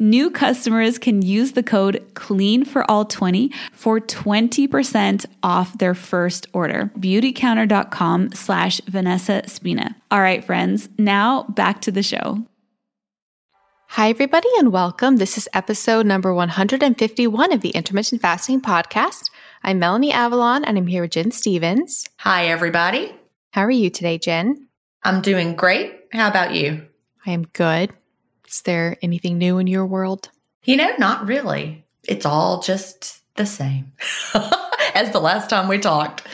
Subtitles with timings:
[0.00, 6.46] New customers can use the code CLEAN for all 20 for 20% off their first
[6.52, 6.92] order.
[6.96, 9.96] Beautycounter.com slash Vanessa Spina.
[10.12, 12.46] All right, friends, now back to the show.
[13.88, 15.16] Hi, everybody, and welcome.
[15.16, 19.30] This is episode number 151 of the Intermittent Fasting Podcast.
[19.64, 22.06] I'm Melanie Avalon, and I'm here with Gin Stephens.
[22.18, 23.16] Hi, everybody.
[23.50, 24.68] How are you today, Jen?
[25.02, 26.04] I'm doing great.
[26.12, 26.86] How about you?
[27.26, 27.92] I am good.
[28.48, 30.30] Is there anything new in your world?
[30.64, 31.84] You know, not really.
[32.04, 33.92] It's all just the same
[34.94, 36.26] as the last time we talked.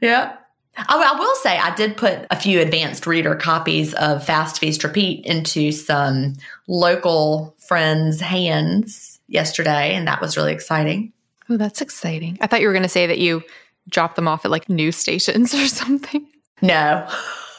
[0.00, 0.36] Yeah.
[0.76, 5.24] I, will say I did put a few advanced reader copies of Fast Feast Repeat
[5.24, 6.34] into some
[6.66, 11.12] local friends' hands yesterday, and that was really exciting.
[11.48, 12.38] Oh, that's exciting.
[12.40, 13.42] I thought you were going to say that you
[13.88, 16.26] dropped them off at like news stations or something.
[16.62, 17.08] No.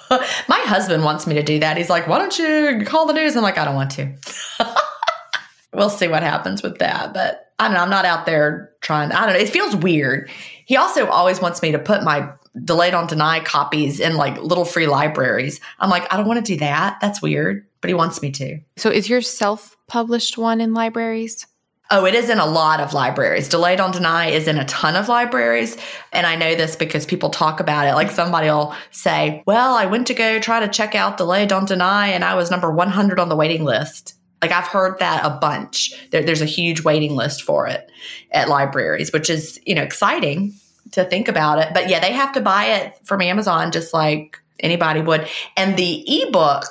[0.47, 1.77] My husband wants me to do that.
[1.77, 3.35] He's like, why don't you call the news?
[3.35, 4.13] I'm like, I don't want to.
[5.73, 7.13] we'll see what happens with that.
[7.13, 7.81] But I don't know.
[7.81, 9.11] I'm not out there trying.
[9.11, 9.39] I don't know.
[9.39, 10.29] It feels weird.
[10.65, 12.29] He also always wants me to put my
[12.63, 15.59] Delay Don't Deny copies in like little free libraries.
[15.79, 16.97] I'm like, I don't want to do that.
[17.01, 17.65] That's weird.
[17.81, 18.59] But he wants me to.
[18.77, 21.45] So is your self published one in libraries?
[21.91, 23.47] Oh, it is in a lot of libraries.
[23.47, 25.77] Delay Don't Deny is in a ton of libraries.
[26.11, 27.93] And I know this because people talk about it.
[27.93, 31.67] Like somebody will say, Well, I went to go try to check out Delay Don't
[31.67, 34.15] Deny and I was number 100 on the waiting list.
[34.41, 35.93] Like I've heard that a bunch.
[36.09, 37.91] There, there's a huge waiting list for it
[38.31, 40.53] at libraries, which is, you know, exciting
[40.91, 41.73] to think about it.
[41.73, 45.27] But yeah, they have to buy it from Amazon just like anybody would.
[45.55, 46.65] And the ebook,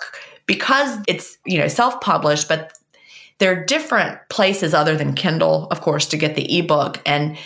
[0.46, 2.72] because it's, you know, self-published, but
[3.38, 7.00] there are different places other than Kindle, of course, to get the ebook.
[7.04, 7.36] And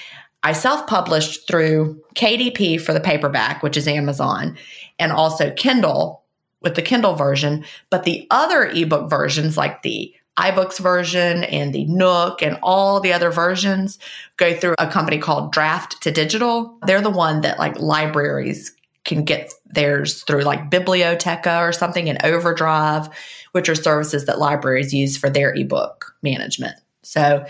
[0.43, 4.56] I self published through KDP for the paperback, which is Amazon,
[4.99, 6.23] and also Kindle
[6.61, 7.64] with the Kindle version.
[7.90, 13.12] But the other ebook versions, like the iBooks version and the Nook and all the
[13.12, 13.99] other versions,
[14.37, 16.79] go through a company called Draft2Digital.
[16.87, 18.73] They're the one that like libraries
[19.05, 23.08] can get theirs through like Biblioteca or something in Overdrive,
[23.52, 26.74] which are services that libraries use for their ebook management.
[27.02, 27.44] So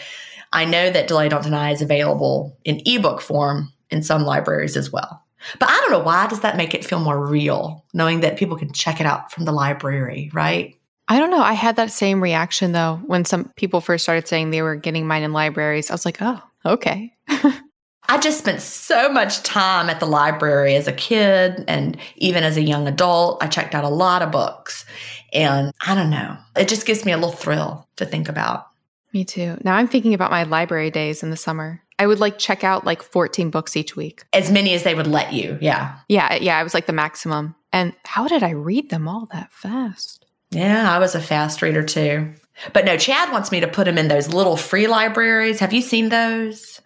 [0.53, 4.93] I know that Delay Don't Deny is available in ebook form in some libraries as
[4.93, 5.23] well.
[5.59, 8.57] But I don't know why does that make it feel more real, knowing that people
[8.57, 10.75] can check it out from the library, right?
[11.07, 11.41] I don't know.
[11.41, 15.07] I had that same reaction though when some people first started saying they were getting
[15.07, 15.91] mine in libraries.
[15.91, 17.13] I was like, oh, okay.
[18.11, 22.57] I just spent so much time at the library as a kid and even as
[22.57, 23.43] a young adult.
[23.43, 24.87] I checked out a lot of books.
[25.33, 28.69] And I don't know, it just gives me a little thrill to think about.
[29.13, 29.57] Me too.
[29.65, 31.83] Now I'm thinking about my library days in the summer.
[31.99, 34.25] I would like check out like 14 books each week.
[34.33, 35.59] As many as they would let you.
[35.61, 35.99] Yeah.
[36.09, 36.35] Yeah.
[36.37, 36.59] Yeah.
[36.59, 37.57] I was like the maximum.
[37.73, 40.25] And how did I read them all that fast?
[40.51, 40.95] Yeah.
[40.95, 42.33] I was a fast reader too.
[42.73, 45.61] But no, Chad wants me to put them in those little free libraries.
[45.61, 46.81] Have you seen those?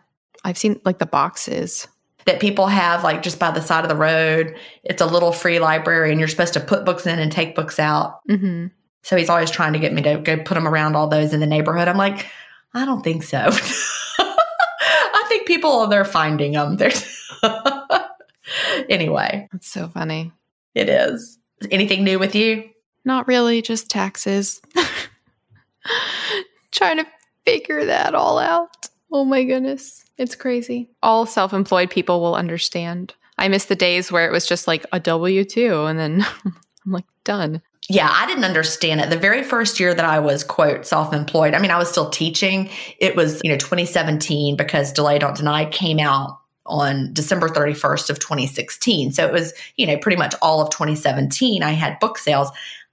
[0.44, 1.86] I've seen like the boxes
[2.26, 4.56] that people have like just by the side of the road.
[4.84, 7.78] It's a little free library and you're supposed to put books in and take books
[7.78, 8.20] out.
[8.28, 8.66] Mm-hmm.
[9.02, 11.40] So he's always trying to get me to go put them around all those in
[11.40, 11.88] the neighborhood.
[11.88, 12.26] I'm like,
[12.74, 13.38] I don't think so.
[14.18, 16.76] I think people they're finding them.
[16.76, 17.04] There's
[18.88, 19.48] anyway.
[19.52, 20.32] That's so funny.
[20.74, 21.38] It is.
[21.70, 22.68] Anything new with you?
[23.04, 24.60] Not really, just taxes.
[26.70, 27.06] Trying to
[27.44, 28.88] figure that all out.
[29.10, 30.01] Oh my goodness.
[30.18, 30.90] It's crazy.
[31.02, 33.14] All self employed people will understand.
[33.38, 36.92] I miss the days where it was just like a W 2 and then I'm
[36.92, 37.62] like, done.
[37.88, 39.10] Yeah, I didn't understand it.
[39.10, 42.10] The very first year that I was, quote, self employed, I mean, I was still
[42.10, 42.70] teaching.
[42.98, 48.20] It was, you know, 2017 because Delay Don't Deny came out on December 31st of
[48.20, 49.12] 2016.
[49.12, 51.62] So it was, you know, pretty much all of 2017.
[51.62, 52.50] I had book sales.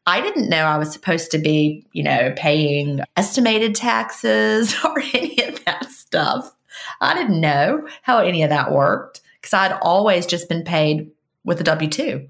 [0.07, 5.43] I didn't know I was supposed to be, you know, paying estimated taxes or any
[5.43, 6.51] of that stuff.
[7.01, 11.09] I didn't know how any of that worked because I'd always just been paid
[11.45, 12.27] with a W 2.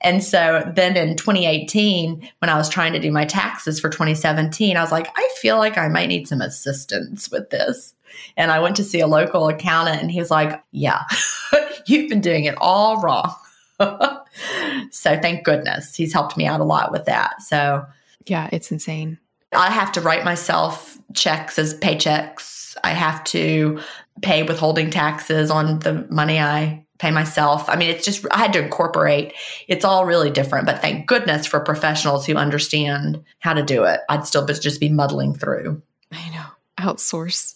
[0.00, 4.76] And so then in 2018, when I was trying to do my taxes for 2017,
[4.76, 7.94] I was like, I feel like I might need some assistance with this.
[8.36, 11.02] And I went to see a local accountant and he was like, Yeah,
[11.86, 13.34] you've been doing it all wrong.
[14.90, 17.40] so thank goodness he's helped me out a lot with that.
[17.42, 17.86] So,
[18.26, 19.18] yeah, it's insane.
[19.52, 22.76] I have to write myself checks as paychecks.
[22.84, 23.80] I have to
[24.22, 27.68] pay withholding taxes on the money I pay myself.
[27.68, 29.32] I mean, it's just, I had to incorporate.
[29.68, 34.00] It's all really different, but thank goodness for professionals who understand how to do it.
[34.08, 35.82] I'd still just be muddling through.
[36.12, 36.44] I know.
[36.78, 37.54] Outsource.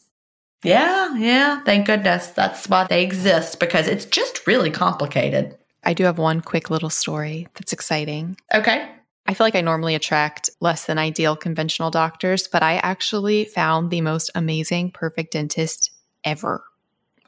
[0.63, 1.61] Yeah, yeah.
[1.63, 2.29] Thank goodness.
[2.29, 5.59] That's why they exist because it's just really complicated.
[5.85, 8.39] I do have one quick little story that's exciting.
[8.55, 8.89] Okay.
[9.27, 13.91] I feel like I normally attract less than ideal conventional doctors, but I actually found
[13.91, 15.91] the most amazing, perfect dentist
[16.25, 16.65] ever.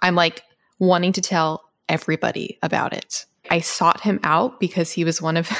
[0.02, 0.42] I'm like
[0.78, 3.26] wanting to tell everybody about it.
[3.50, 5.50] I sought him out because he was one of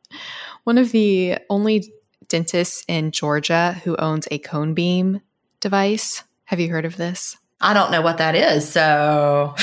[0.64, 1.92] one of the only
[2.28, 5.20] dentists in Georgia who owns a cone beam
[5.60, 6.22] device.
[6.44, 7.36] Have you heard of this?
[7.60, 9.54] I don't know what that is, so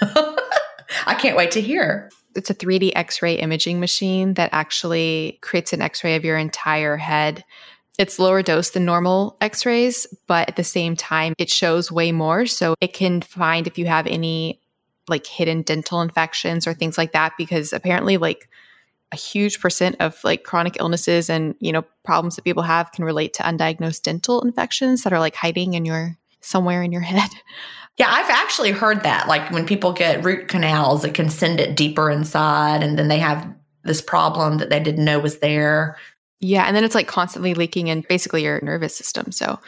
[1.06, 2.10] I can't wait to hear.
[2.36, 6.36] It's a 3D x ray imaging machine that actually creates an x ray of your
[6.36, 7.44] entire head.
[7.98, 12.12] It's lower dose than normal x rays, but at the same time, it shows way
[12.12, 12.46] more.
[12.46, 14.60] So it can find if you have any
[15.06, 18.48] like hidden dental infections or things like that, because apparently, like,
[19.12, 23.04] a huge percent of like chronic illnesses and you know problems that people have can
[23.04, 27.30] relate to undiagnosed dental infections that are like hiding in your somewhere in your head
[27.96, 29.28] yeah, I've actually heard that.
[29.28, 33.18] Like when people get root canals, it can send it deeper inside, and then they
[33.18, 33.46] have
[33.84, 35.96] this problem that they didn't know was there.
[36.44, 39.32] Yeah, and then it's like constantly leaking in basically your nervous system.
[39.32, 39.58] So,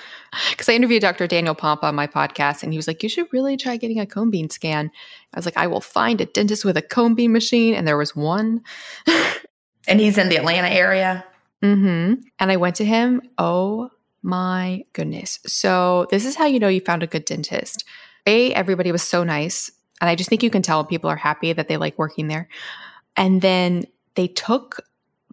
[0.51, 1.27] because I interviewed Dr.
[1.27, 4.05] Daniel Pompa on my podcast, and he was like, "You should really try getting a
[4.05, 4.91] cone beam scan."
[5.33, 7.97] I was like, "I will find a dentist with a cone beam machine," and there
[7.97, 8.63] was one.
[9.89, 11.25] and he's in the Atlanta area.
[11.65, 12.21] Mm-hmm.
[12.39, 13.23] And I went to him.
[13.39, 13.89] Oh
[14.23, 15.39] my goodness!
[15.47, 17.85] So this is how you know you found a good dentist.
[18.27, 19.71] A, everybody was so nice,
[20.03, 22.51] and I just think you can tell people are happy that they like working there.
[23.17, 24.83] And then they took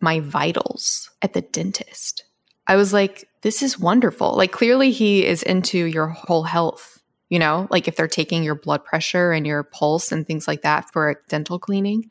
[0.01, 2.23] my vitals at the dentist.
[2.67, 4.35] I was like, this is wonderful.
[4.35, 8.55] Like, clearly, he is into your whole health, you know, like if they're taking your
[8.55, 12.09] blood pressure and your pulse and things like that for a dental cleaning.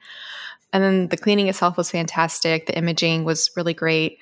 [0.73, 2.67] And then the cleaning itself was fantastic.
[2.67, 4.19] The imaging was really great.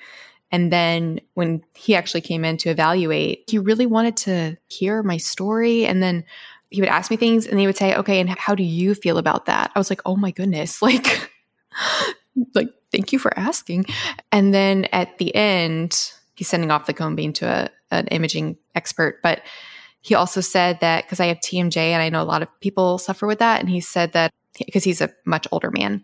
[0.51, 5.17] And then when he actually came in to evaluate, he really wanted to hear my
[5.17, 5.85] story.
[5.85, 6.25] And then
[6.69, 9.17] he would ask me things and he would say, okay, and how do you feel
[9.17, 9.71] about that?
[9.73, 10.81] I was like, oh my goodness.
[10.91, 11.29] Like,
[12.53, 13.85] like thank you for asking.
[14.31, 18.57] And then at the end, he's sending off the cone beam to a, an imaging
[18.75, 19.21] expert.
[19.21, 19.41] But
[20.01, 22.97] he also said that because I have TMJ and I know a lot of people
[22.97, 23.59] suffer with that.
[23.59, 26.03] And he said that because he's a much older man.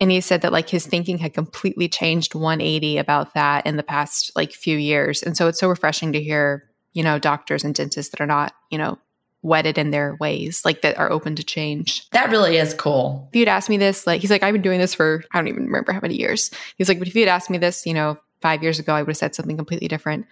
[0.00, 3.82] And he said that like his thinking had completely changed 180 about that in the
[3.82, 5.22] past like few years.
[5.22, 6.64] And so it's so refreshing to hear,
[6.94, 8.98] you know, doctors and dentists that are not, you know,
[9.44, 12.08] wedded in their ways, like that are open to change.
[12.10, 13.28] That really is cool.
[13.30, 15.48] If you'd asked me this, like he's like, I've been doing this for I don't
[15.48, 16.50] even remember how many years.
[16.78, 19.10] He's like, but if you'd asked me this, you know, five years ago, I would
[19.10, 20.26] have said something completely different.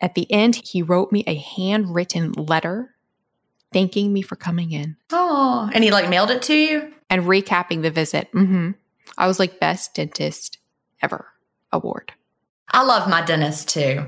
[0.00, 2.94] At the end, he wrote me a handwritten letter
[3.72, 4.96] thanking me for coming in.
[5.10, 6.92] Oh, and he like mailed it to you?
[7.08, 8.30] And recapping the visit.
[8.32, 8.72] Mm-hmm.
[9.18, 10.58] I was like, best dentist
[11.02, 11.26] ever
[11.72, 12.12] award.
[12.70, 14.06] I love my dentist too.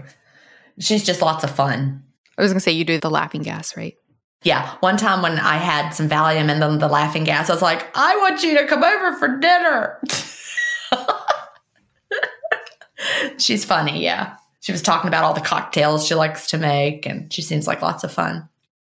[0.78, 2.04] She's just lots of fun.
[2.38, 3.96] I was going to say, you do the laughing gas, right?
[4.42, 4.74] Yeah.
[4.80, 7.86] One time when I had some Valium and then the laughing gas, I was like,
[7.96, 10.00] I want you to come over for dinner.
[13.38, 14.02] She's funny.
[14.02, 14.36] Yeah.
[14.60, 17.82] She was talking about all the cocktails she likes to make, and she seems like
[17.82, 18.48] lots of fun.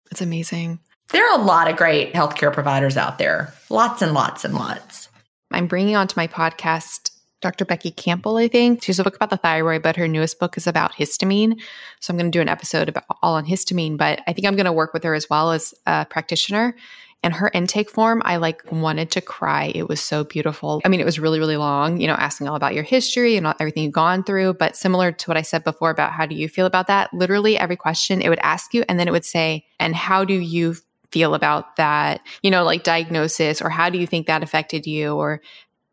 [0.10, 0.80] It's amazing.
[1.10, 5.10] There are a lot of great healthcare providers out there, lots and lots and lots.
[5.52, 7.09] I'm bringing onto my podcast
[7.42, 7.66] Dr.
[7.66, 8.84] Becky Campbell, I think.
[8.84, 11.60] She's a book about the thyroid, but her newest book is about histamine.
[12.00, 14.56] So I'm going to do an episode about all on histamine, but I think I'm
[14.56, 16.76] going to work with her as well as a practitioner.
[17.22, 19.74] And her intake form, I like wanted to cry.
[19.76, 20.82] It was so beautiful.
[20.86, 23.46] I mean, it was really, really long, you know, asking all about your history and
[23.46, 24.54] everything you've gone through.
[24.54, 27.58] But similar to what I said before about how do you feel about that, literally
[27.58, 30.76] every question it would ask you, and then it would say, and how do you
[31.12, 35.14] feel about that, you know, like diagnosis, or how do you think that affected you,
[35.14, 35.42] or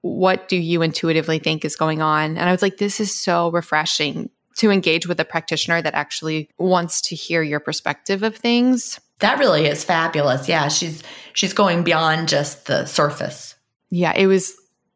[0.02, 2.36] what do you intuitively think is going on?
[2.36, 6.48] And I was like, this is so refreshing to engage with a practitioner that actually
[6.58, 9.00] wants to hear your perspective of things.
[9.20, 10.48] That really is fabulous.
[10.48, 13.54] Yeah, she's she's going beyond just the surface.
[13.90, 14.54] Yeah, it was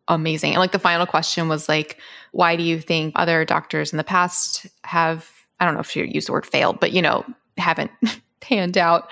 [0.09, 0.53] amazing.
[0.53, 1.99] And like the final question was like,
[2.33, 5.29] why do you think other doctors in the past have
[5.59, 7.25] I don't know if she used the word failed, but you know,
[7.57, 7.91] haven't
[8.41, 9.11] panned out.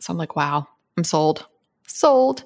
[0.00, 0.66] So I'm like, wow,
[0.96, 1.46] I'm sold.
[1.86, 2.44] Sold.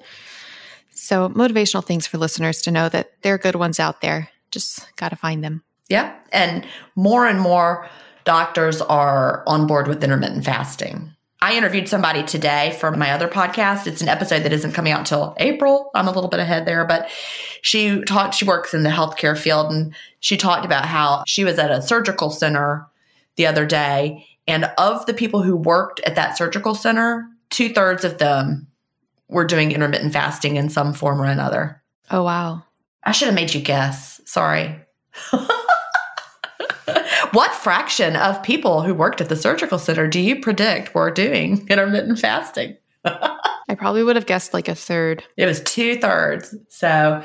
[1.03, 4.29] So, motivational things for listeners to know that there are good ones out there.
[4.51, 5.61] Just got to find them.
[5.89, 6.15] Yeah.
[6.31, 7.89] And more and more
[8.23, 11.11] doctors are on board with intermittent fasting.
[11.41, 13.85] I interviewed somebody today for my other podcast.
[13.85, 15.91] It's an episode that isn't coming out until April.
[15.93, 17.09] I'm a little bit ahead there, but
[17.61, 21.59] she talked, she works in the healthcare field and she talked about how she was
[21.59, 22.87] at a surgical center
[23.35, 24.25] the other day.
[24.47, 28.67] And of the people who worked at that surgical center, two thirds of them
[29.33, 31.81] were doing intermittent fasting in some form or another.
[32.11, 32.63] Oh, wow.
[33.03, 34.21] I should have made you guess.
[34.25, 34.79] Sorry.
[37.31, 41.67] what fraction of people who worked at the surgical center do you predict were doing
[41.69, 42.77] intermittent fasting?
[43.05, 45.23] I probably would have guessed like a third.
[45.37, 46.55] It was two thirds.
[46.69, 47.23] So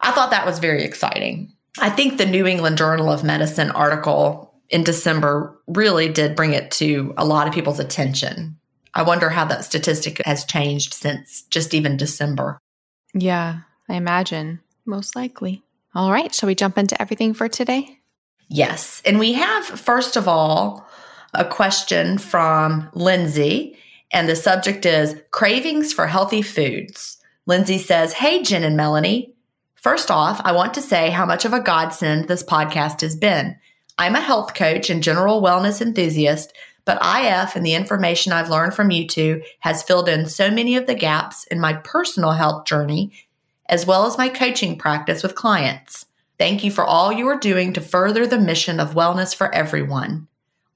[0.00, 1.52] I thought that was very exciting.
[1.78, 6.70] I think the New England Journal of Medicine article in December really did bring it
[6.72, 8.58] to a lot of people's attention
[8.94, 12.58] I wonder how that statistic has changed since just even December.
[13.14, 14.60] Yeah, I imagine.
[14.84, 15.62] Most likely.
[15.94, 16.34] All right.
[16.34, 17.98] Shall we jump into everything for today?
[18.48, 19.00] Yes.
[19.04, 20.86] And we have, first of all,
[21.34, 23.78] a question from Lindsay.
[24.12, 27.18] And the subject is cravings for healthy foods.
[27.46, 29.34] Lindsay says, Hey, Jen and Melanie.
[29.74, 33.56] First off, I want to say how much of a godsend this podcast has been.
[33.98, 36.52] I'm a health coach and general wellness enthusiast
[36.84, 40.76] but IF and the information I've learned from you two has filled in so many
[40.76, 43.12] of the gaps in my personal health journey,
[43.68, 46.06] as well as my coaching practice with clients.
[46.38, 50.26] Thank you for all you are doing to further the mission of wellness for everyone.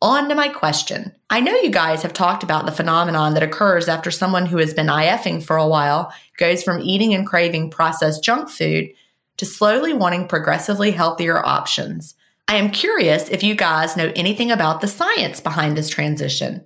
[0.02, 1.12] On to my question.
[1.30, 4.75] I know you guys have talked about the phenomenon that occurs after someone who has
[4.75, 8.90] been IFing for a while goes from eating and craving processed junk food
[9.38, 12.14] to slowly wanting progressively healthier options.
[12.48, 16.64] I am curious if you guys know anything about the science behind this transition.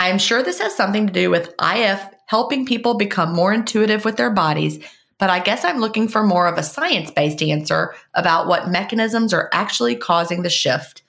[0.00, 4.04] I am sure this has something to do with IF helping people become more intuitive
[4.04, 4.84] with their bodies,
[5.18, 9.32] but I guess I'm looking for more of a science based answer about what mechanisms
[9.32, 11.02] are actually causing the shift.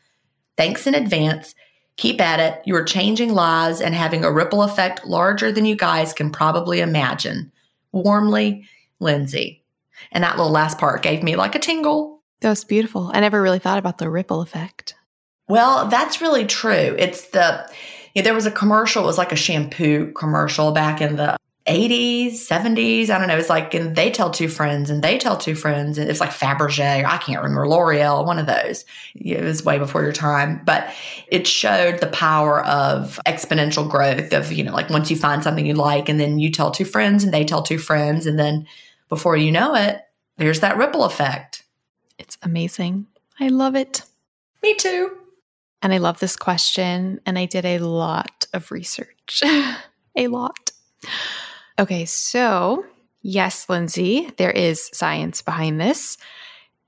[0.55, 1.55] Thanks in advance.
[1.97, 2.61] Keep at it.
[2.65, 6.79] You are changing lives and having a ripple effect larger than you guys can probably
[6.79, 7.51] imagine.
[7.91, 8.67] Warmly,
[8.99, 9.63] Lindsay.
[10.11, 12.14] And that little last part gave me like a tingle.
[12.41, 13.11] That was beautiful.
[13.13, 14.95] I never really thought about the ripple effect.
[15.47, 16.95] Well, that's really true.
[16.97, 17.71] It's the,
[18.13, 21.37] you know, there was a commercial, it was like a shampoo commercial back in the
[21.67, 23.09] 80s, 70s.
[23.09, 23.37] I don't know.
[23.37, 25.97] It's like, and they tell two friends and they tell two friends.
[25.97, 28.85] And it's like Fabergé, I can't remember, L'Oreal, one of those.
[29.15, 30.61] It was way before your time.
[30.63, 30.93] But
[31.27, 35.65] it showed the power of exponential growth of, you know, like once you find something
[35.65, 38.27] you like and then you tell two friends and they tell two friends.
[38.27, 38.67] And then
[39.09, 40.01] before you know it,
[40.37, 41.63] there's that ripple effect.
[42.17, 43.07] It's amazing.
[43.39, 44.01] I love it.
[44.63, 45.17] Me too.
[45.81, 47.19] And I love this question.
[47.25, 49.41] And I did a lot of research.
[50.15, 50.71] a lot.
[51.77, 52.85] Okay, so
[53.21, 56.17] yes, Lindsay, there is science behind this.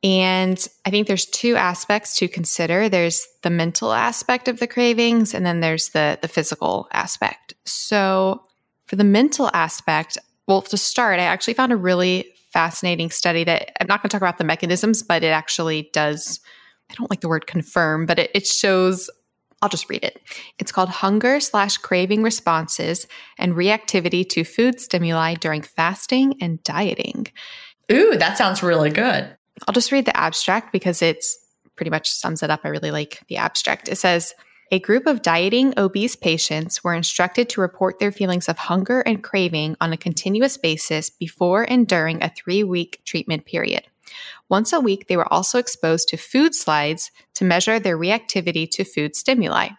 [0.04, 2.88] And I think there's two aspects to consider.
[2.88, 7.56] There's the mental aspect of the cravings, and then there's the, the physical aspect.
[7.66, 8.44] So,
[8.86, 10.18] for the mental aspect,
[10.48, 14.16] well, to start, I actually found a really fascinating study that I'm not going to
[14.16, 16.40] talk about the mechanisms, but it actually does.
[16.90, 19.12] I don't like the word confirm, but it, it shows
[19.62, 20.20] I'll just read it.
[20.58, 23.06] It's called Hunger slash Craving Responses
[23.38, 27.28] and Reactivity to Food Stimuli During Fasting and Dieting.
[27.92, 29.30] Ooh, that sounds really good.
[29.68, 31.38] I'll just read the abstract because it's
[31.76, 32.62] pretty much sums it up.
[32.64, 33.88] I really like the abstract.
[33.88, 34.34] It says,
[34.72, 39.24] a group of dieting obese patients were instructed to report their feelings of hunger and
[39.24, 43.84] craving on a continuous basis before and during a three week treatment period.
[44.50, 48.84] Once a week, they were also exposed to food slides to measure their reactivity to
[48.84, 49.70] food stimuli.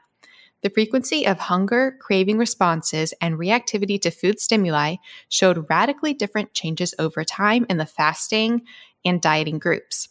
[0.62, 4.96] The frequency of hunger, craving responses, and reactivity to food stimuli
[5.28, 8.62] showed radically different changes over time in the fasting
[9.04, 10.08] and dieting groups.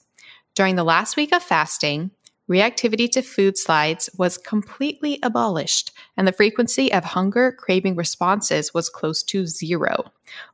[0.55, 2.11] During the last week of fasting,
[2.49, 8.89] reactivity to food slides was completely abolished, and the frequency of hunger craving responses was
[8.89, 10.11] close to zero.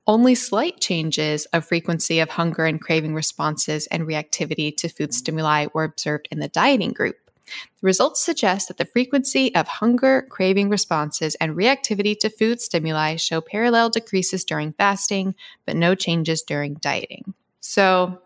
[0.07, 5.67] Only slight changes of frequency of hunger and craving responses and reactivity to food stimuli
[5.73, 7.17] were observed in the dieting group.
[7.45, 13.17] The results suggest that the frequency of hunger, craving responses, and reactivity to food stimuli
[13.17, 17.33] show parallel decreases during fasting, but no changes during dieting.
[17.59, 18.21] So,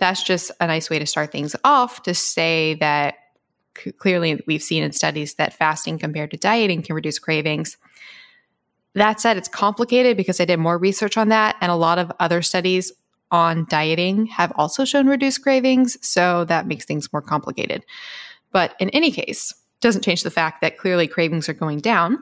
[0.00, 3.14] that's just a nice way to start things off to say that
[3.76, 7.76] c- clearly we've seen in studies that fasting compared to dieting can reduce cravings.
[8.94, 12.10] That said, it's complicated because I did more research on that, and a lot of
[12.18, 12.90] other studies
[13.30, 17.84] on dieting have also shown reduced cravings, so that makes things more complicated.
[18.50, 22.18] But in any case, doesn't change the fact that clearly cravings are going down.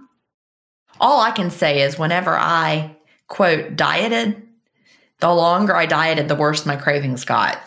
[1.01, 2.97] All I can say is whenever I
[3.29, 4.43] quote dieted,
[5.21, 7.59] the longer I dieted, the worse my cravings got.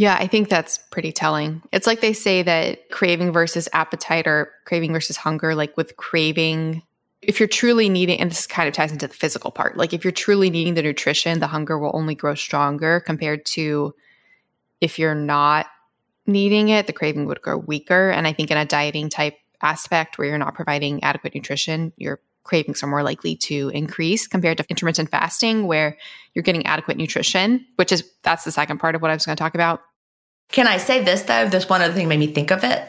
[0.00, 1.60] Yeah, I think that's pretty telling.
[1.72, 6.82] It's like they say that craving versus appetite or craving versus hunger, like with craving,
[7.20, 10.02] if you're truly needing, and this kind of ties into the physical part, like if
[10.02, 13.94] you're truly needing the nutrition, the hunger will only grow stronger compared to
[14.80, 15.66] if you're not
[16.26, 18.08] needing it, the craving would grow weaker.
[18.08, 22.20] And I think in a dieting type aspect where you're not providing adequate nutrition, your
[22.44, 25.98] cravings are more likely to increase compared to intermittent fasting where
[26.32, 29.36] you're getting adequate nutrition, which is that's the second part of what I was going
[29.36, 29.82] to talk about.
[30.52, 31.48] Can I say this though?
[31.48, 32.86] This one other thing made me think of it.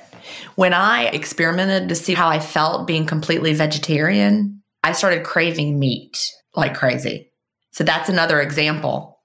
[0.55, 6.19] When I experimented to see how I felt being completely vegetarian, I started craving meat
[6.55, 7.31] like crazy.
[7.71, 9.19] So that's another example.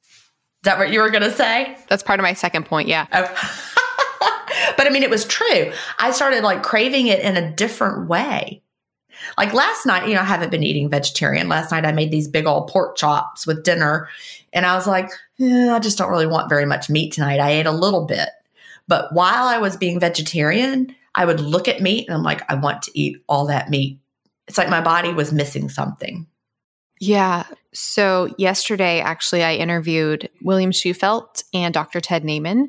[0.62, 1.76] Is that what you were going to say?
[1.88, 2.88] That's part of my second point.
[2.88, 3.06] Yeah.
[3.12, 3.22] Oh.
[4.76, 5.72] but I mean, it was true.
[5.98, 8.62] I started like craving it in a different way.
[9.38, 11.48] Like last night, you know, I haven't been eating vegetarian.
[11.48, 14.08] Last night, I made these big old pork chops with dinner.
[14.52, 17.40] And I was like, eh, I just don't really want very much meat tonight.
[17.40, 18.28] I ate a little bit.
[18.88, 22.54] But while I was being vegetarian, I would look at meat and I'm like, I
[22.54, 23.98] want to eat all that meat.
[24.46, 26.26] It's like my body was missing something.
[27.00, 27.44] Yeah.
[27.72, 32.00] So yesterday, actually, I interviewed William Shewfelt and Dr.
[32.00, 32.68] Ted Naiman.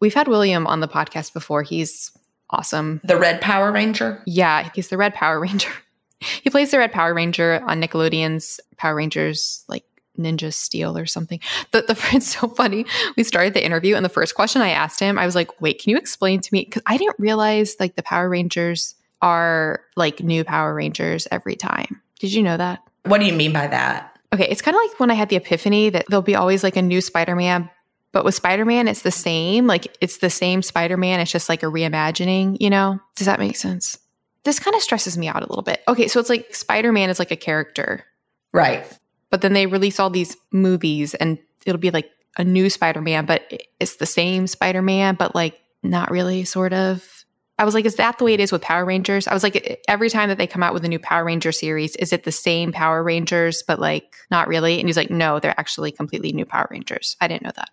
[0.00, 1.62] We've had William on the podcast before.
[1.62, 2.10] He's
[2.50, 3.00] awesome.
[3.04, 4.22] The Red Power Ranger?
[4.26, 5.70] Yeah, he's the Red Power Ranger.
[6.20, 9.84] he plays the Red Power Ranger on Nickelodeon's Power Rangers, like
[10.18, 11.40] Ninja Steel or something.
[11.72, 12.86] The, the it's so funny.
[13.16, 15.80] We started the interview, and the first question I asked him, I was like, "Wait,
[15.80, 20.22] can you explain to me?" Because I didn't realize like the Power Rangers are like
[20.22, 22.00] new Power Rangers every time.
[22.18, 22.82] Did you know that?
[23.04, 24.18] What do you mean by that?
[24.32, 26.76] Okay, it's kind of like when I had the epiphany that there'll be always like
[26.76, 27.70] a new Spider Man,
[28.16, 29.66] But with Spider Man, it's the same.
[29.66, 31.20] Like it's the same Spider Man.
[31.20, 32.98] It's just like a reimagining, you know?
[33.14, 33.98] Does that make sense?
[34.42, 35.82] This kind of stresses me out a little bit.
[35.86, 38.06] Okay, so it's like Spider Man is like a character.
[38.54, 38.86] Right.
[39.28, 43.26] But then they release all these movies and it'll be like a new Spider Man,
[43.26, 47.26] but it's the same Spider Man, but like not really, sort of.
[47.58, 49.28] I was like, is that the way it is with Power Rangers?
[49.28, 51.96] I was like, every time that they come out with a new Power Ranger series,
[51.96, 54.80] is it the same Power Rangers, but like not really?
[54.80, 57.14] And he's like, no, they're actually completely new Power Rangers.
[57.20, 57.68] I didn't know that.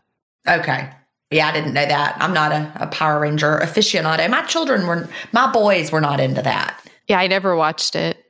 [0.48, 0.90] Okay.
[1.32, 2.16] Yeah, I didn't know that.
[2.20, 4.30] I'm not a, a Power Ranger aficionado.
[4.30, 6.80] My children were, my boys were not into that.
[7.08, 8.24] Yeah, I never watched it.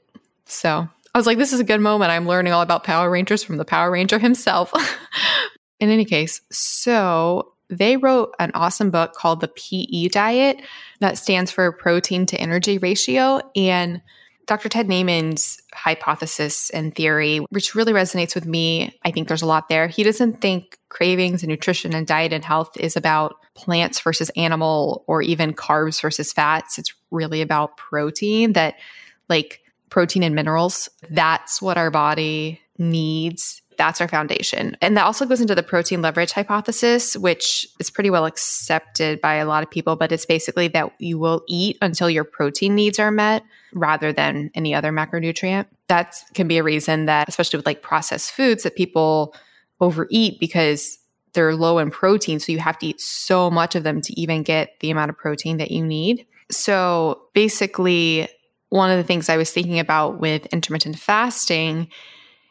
[0.46, 2.12] So I was like, this is a good moment.
[2.12, 4.72] I'm learning all about Power Rangers from the Power Ranger himself.
[5.80, 10.62] In any case, so they wrote an awesome book called The PE Diet
[11.00, 13.42] that stands for Protein to Energy Ratio.
[13.56, 14.02] And
[14.46, 14.70] Dr.
[14.70, 19.70] Ted Naiman's hypothesis and theory, which really resonates with me, I think there's a lot
[19.70, 19.88] there.
[19.88, 25.04] He doesn't think cravings and nutrition and diet and health is about plants versus animal
[25.08, 26.78] or even carbs versus fats.
[26.78, 28.76] It's really about protein, that
[29.30, 34.78] like protein and minerals, that's what our body needs that's our foundation.
[34.82, 39.36] And that also goes into the protein leverage hypothesis, which is pretty well accepted by
[39.36, 43.00] a lot of people, but it's basically that you will eat until your protein needs
[43.00, 45.66] are met rather than any other macronutrient.
[45.88, 49.36] That can be a reason that, especially with like processed foods, that people
[49.80, 51.00] overeat because
[51.34, 52.40] they're low in protein.
[52.40, 55.18] So you have to eat so much of them to even get the amount of
[55.18, 56.26] protein that you need.
[56.52, 58.28] So basically,
[58.70, 61.90] one of the things I was thinking about with intermittent fasting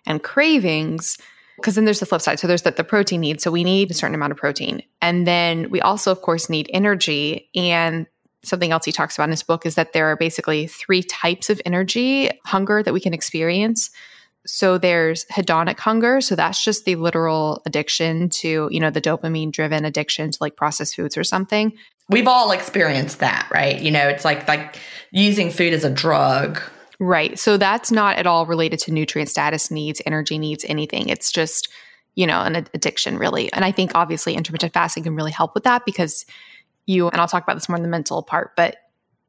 [0.07, 1.19] and cravings
[1.57, 2.41] because then there's the flip side.
[2.41, 3.41] So there's the, the protein need.
[3.41, 4.83] So we need a certain amount of protein.
[5.01, 7.49] And then we also, of course, need energy.
[7.55, 8.07] And
[8.43, 11.51] something else he talks about in his book is that there are basically three types
[11.51, 13.91] of energy hunger that we can experience.
[14.45, 16.21] So there's hedonic hunger.
[16.21, 20.57] So that's just the literal addiction to, you know, the dopamine driven addiction to like
[20.57, 21.73] processed foods or something.
[22.09, 23.81] We've all experienced that, right?
[23.81, 24.77] You know, it's like like
[25.13, 26.61] using food as a drug
[27.05, 27.37] Right.
[27.37, 31.09] So that's not at all related to nutrient status needs, energy needs, anything.
[31.09, 31.69] It's just,
[32.15, 33.53] you know, an addiction really.
[33.53, 36.25] And I think obviously intermittent fasting can really help with that because
[36.87, 38.77] you, and I'll talk about this more in the mental part, but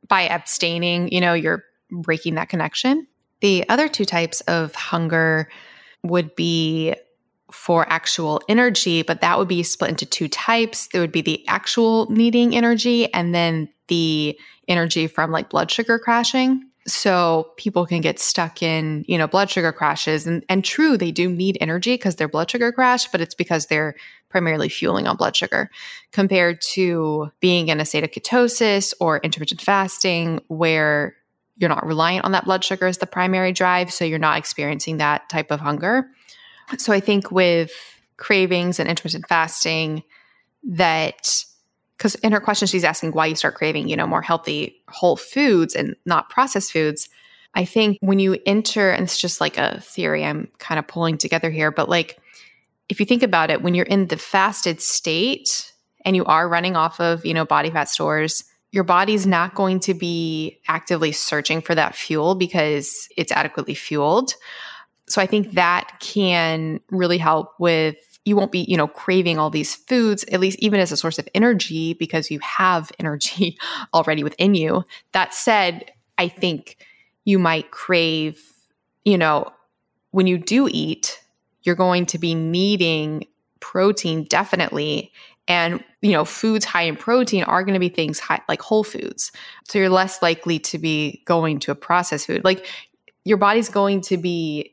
[0.07, 3.07] by abstaining, you know, you're breaking that connection.
[3.41, 5.49] The other two types of hunger
[6.03, 6.93] would be
[7.51, 10.89] for actual energy, but that would be split into two types.
[10.89, 15.97] There would be the actual needing energy and then the energy from like blood sugar
[15.97, 20.27] crashing so people can get stuck in you know blood sugar crashes.
[20.27, 23.67] And and true they do need energy because their blood sugar crash but it's because
[23.67, 23.95] they're
[24.29, 25.69] primarily fueling on blood sugar
[26.11, 31.15] compared to being in a state of ketosis or intermittent fasting where
[31.57, 34.97] you're not reliant on that blood sugar as the primary drive so you're not experiencing
[34.97, 36.09] that type of hunger.
[36.77, 37.71] So i think with
[38.17, 40.03] cravings and intermittent fasting
[40.63, 41.43] that
[41.97, 45.15] because in her question she's asking why you start craving you know more healthy whole
[45.15, 47.09] foods and not processed foods.
[47.55, 51.17] I think when you enter and it's just like a theory i'm kind of pulling
[51.17, 52.17] together here but like
[52.89, 55.71] if you think about it when you're in the fasted state
[56.03, 59.79] and you are running off of you know body fat stores your body's not going
[59.81, 64.33] to be actively searching for that fuel because it's adequately fueled.
[65.07, 69.49] So i think that can really help with you won't be, you know, craving all
[69.49, 73.57] these foods, at least even as a source of energy, because you have energy
[73.93, 74.83] already within you.
[75.11, 76.77] That said, I think
[77.25, 78.41] you might crave,
[79.03, 79.51] you know,
[80.11, 81.21] when you do eat,
[81.63, 83.25] you're going to be needing
[83.59, 85.11] protein definitely.
[85.47, 88.83] And, you know, foods high in protein are going to be things high, like whole
[88.83, 89.31] foods.
[89.67, 92.43] So you're less likely to be going to a processed food.
[92.43, 92.65] Like
[93.25, 94.72] your body's going to be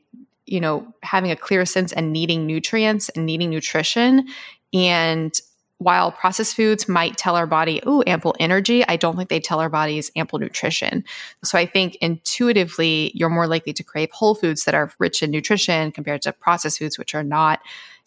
[0.51, 4.27] you know, having a clear sense and needing nutrients and needing nutrition.
[4.73, 5.33] And
[5.77, 9.61] while processed foods might tell our body, oh, ample energy, I don't think they tell
[9.61, 11.05] our bodies ample nutrition.
[11.43, 15.31] So I think intuitively, you're more likely to crave whole foods that are rich in
[15.31, 17.61] nutrition compared to processed foods, which are not.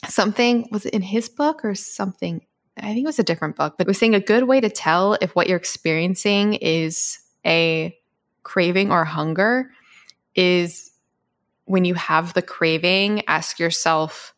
[0.06, 2.42] Something was in his book or something,
[2.76, 4.68] I think it was a different book, but it was saying a good way to
[4.68, 7.96] tell if what you're experiencing is a
[8.42, 9.70] craving or hunger
[10.34, 10.90] is
[11.66, 14.34] when you have the craving, ask yourself,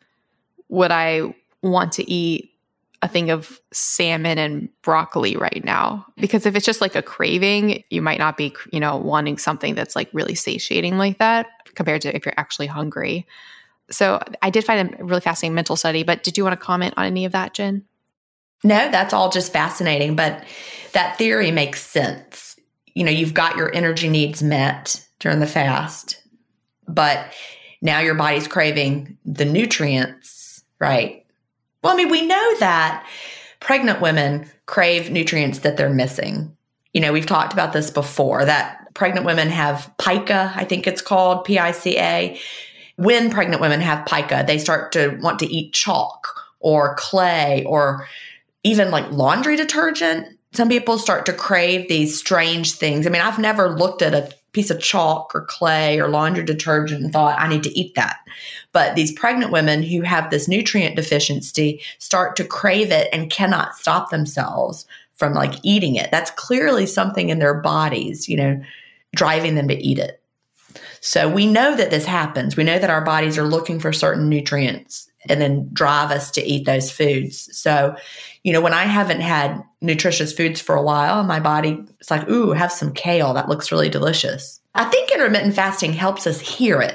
[0.69, 2.51] would I want to eat
[3.03, 6.07] a thing of salmon and broccoli right now?
[6.11, 6.21] Mm-hmm.
[6.21, 9.75] Because if it's just like a craving, you might not be, you know, wanting something
[9.75, 13.27] that's like really satiating like that compared to if you're actually hungry.
[13.91, 16.95] So I did find a really fascinating mental study, but did you want to comment
[16.97, 17.85] on any of that, Jen?
[18.65, 20.45] No, that's all just fascinating, but
[20.93, 22.57] that theory makes sense.
[22.95, 26.21] You know, you've got your energy needs met during the fast
[26.89, 27.33] but
[27.83, 31.25] now your body's craving the nutrients, right?
[31.83, 33.07] Well, I mean, we know that
[33.61, 36.57] pregnant women crave nutrients that they're missing.
[36.93, 41.03] You know, we've talked about this before that pregnant women have pica, I think it's
[41.03, 42.41] called P I C A.
[42.97, 46.29] When pregnant women have pica, they start to want to eat chalk
[46.61, 48.09] or clay or
[48.65, 50.27] even like laundry detergent.
[50.53, 53.07] Some people start to crave these strange things.
[53.07, 57.05] I mean, I've never looked at a piece of chalk or clay or laundry detergent
[57.05, 58.17] and thought, I need to eat that.
[58.73, 63.77] But these pregnant women who have this nutrient deficiency start to crave it and cannot
[63.77, 66.11] stop themselves from like eating it.
[66.11, 68.63] That's clearly something in their bodies, you know,
[69.15, 70.23] driving them to eat it.
[71.03, 72.57] So we know that this happens.
[72.57, 76.43] We know that our bodies are looking for certain nutrients and then drive us to
[76.43, 77.55] eat those foods.
[77.55, 77.95] So,
[78.47, 82.29] you know, when I haven't had nutritious foods for a while, my body it's like,
[82.31, 83.35] ooh, have some kale.
[83.35, 84.61] That looks really delicious.
[84.73, 86.95] I think intermittent fasting helps us hear it.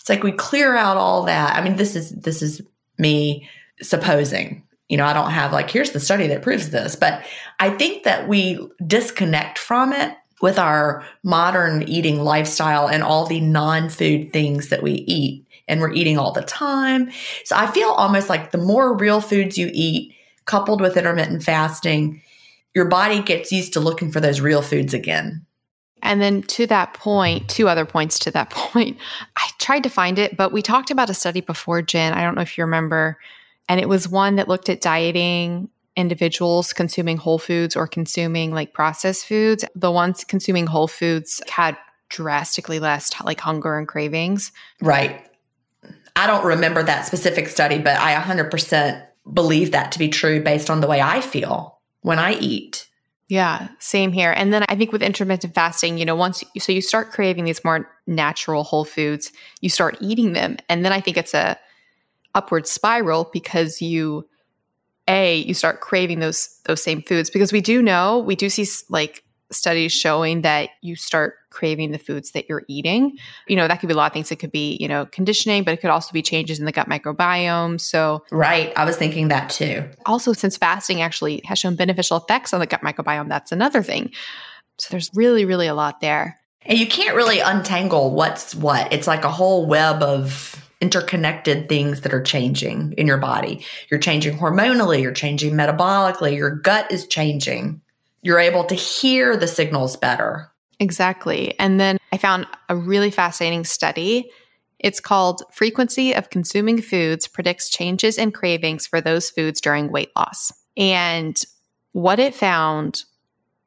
[0.00, 1.54] It's like we clear out all that.
[1.54, 2.60] I mean, this is this is
[2.98, 3.48] me
[3.80, 4.64] supposing.
[4.88, 7.24] You know, I don't have like here's the study that proves this, but
[7.60, 13.40] I think that we disconnect from it with our modern eating lifestyle and all the
[13.40, 17.12] non-food things that we eat and we're eating all the time.
[17.44, 20.16] So I feel almost like the more real foods you eat,
[20.50, 22.20] coupled with intermittent fasting,
[22.74, 25.46] your body gets used to looking for those real foods again.
[26.02, 28.98] And then to that point, two other points to that point.
[29.36, 32.14] I tried to find it, but we talked about a study before, Jen.
[32.14, 33.16] I don't know if you remember.
[33.68, 38.72] And it was one that looked at dieting individuals consuming whole foods or consuming like
[38.72, 39.64] processed foods.
[39.76, 41.76] The ones consuming whole foods had
[42.08, 44.50] drastically less like hunger and cravings.
[44.80, 45.24] Right.
[46.16, 50.70] I don't remember that specific study, but I 100% believe that to be true based
[50.70, 52.86] on the way I feel when I eat.
[53.28, 54.32] Yeah, same here.
[54.32, 57.44] And then I think with intermittent fasting, you know, once you, so you start craving
[57.44, 59.30] these more natural whole foods,
[59.60, 61.56] you start eating them, and then I think it's a
[62.34, 64.28] upward spiral because you
[65.08, 68.66] a you start craving those those same foods because we do know we do see
[68.88, 73.18] like studies showing that you start craving the foods that you're eating.
[73.46, 74.30] You know, that could be a lot of things.
[74.30, 76.88] It could be, you know, conditioning, but it could also be changes in the gut
[76.88, 77.80] microbiome.
[77.80, 78.72] So, right.
[78.76, 79.88] I was thinking that too.
[80.06, 84.12] Also, since fasting actually has shown beneficial effects on the gut microbiome, that's another thing.
[84.78, 86.38] So, there's really, really a lot there.
[86.62, 88.92] And you can't really untangle what's what.
[88.92, 93.64] It's like a whole web of interconnected things that are changing in your body.
[93.90, 97.82] You're changing hormonally, you're changing metabolically, your gut is changing
[98.22, 100.50] you're able to hear the signals better.
[100.80, 101.56] Exactly.
[101.60, 104.30] And then I found a really fascinating study.
[104.78, 110.10] It's called Frequency of Consuming Foods Predicts Changes in Cravings for Those Foods During Weight
[110.16, 110.52] Loss.
[110.78, 111.40] And
[111.92, 113.04] what it found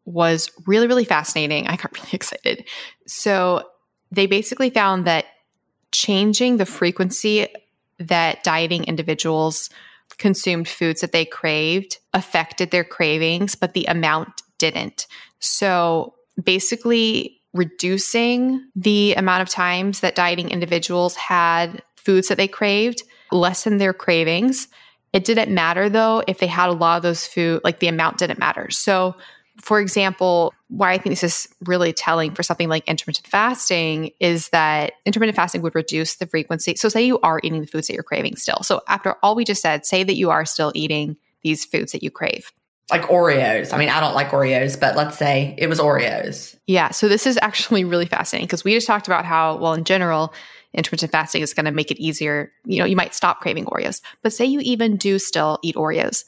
[0.06, 1.68] was really, really fascinating.
[1.68, 2.68] I got really excited.
[3.06, 3.70] So
[4.12, 5.26] they basically found that
[5.92, 7.48] changing the frequency
[8.00, 9.70] that dieting individuals
[10.18, 15.06] consumed foods that they craved affected their cravings, but the amount didn't.
[15.40, 23.04] So basically, reducing the amount of times that dieting individuals had foods that they craved
[23.32, 24.68] lessen their cravings.
[25.12, 28.18] It didn't matter though if they had a lot of those food, like the amount
[28.18, 28.70] didn't matter.
[28.72, 29.16] So,
[29.62, 34.50] for example, why I think this is really telling for something like intermittent fasting is
[34.50, 36.76] that intermittent fasting would reduce the frequency.
[36.76, 38.60] So, say you are eating the foods that you're craving still.
[38.64, 42.02] So, after all we just said, say that you are still eating these foods that
[42.02, 42.52] you crave
[42.90, 43.74] like Oreos.
[43.74, 46.56] I mean, I don't like Oreos, but let's say it was Oreos.
[46.68, 46.92] Yeah.
[46.92, 50.34] So this is actually really fascinating because we just talked about how, well, in general,
[50.74, 52.52] intermittent fasting is going to make it easier.
[52.66, 56.24] You know, you might stop craving Oreos, but say you even do still eat Oreos.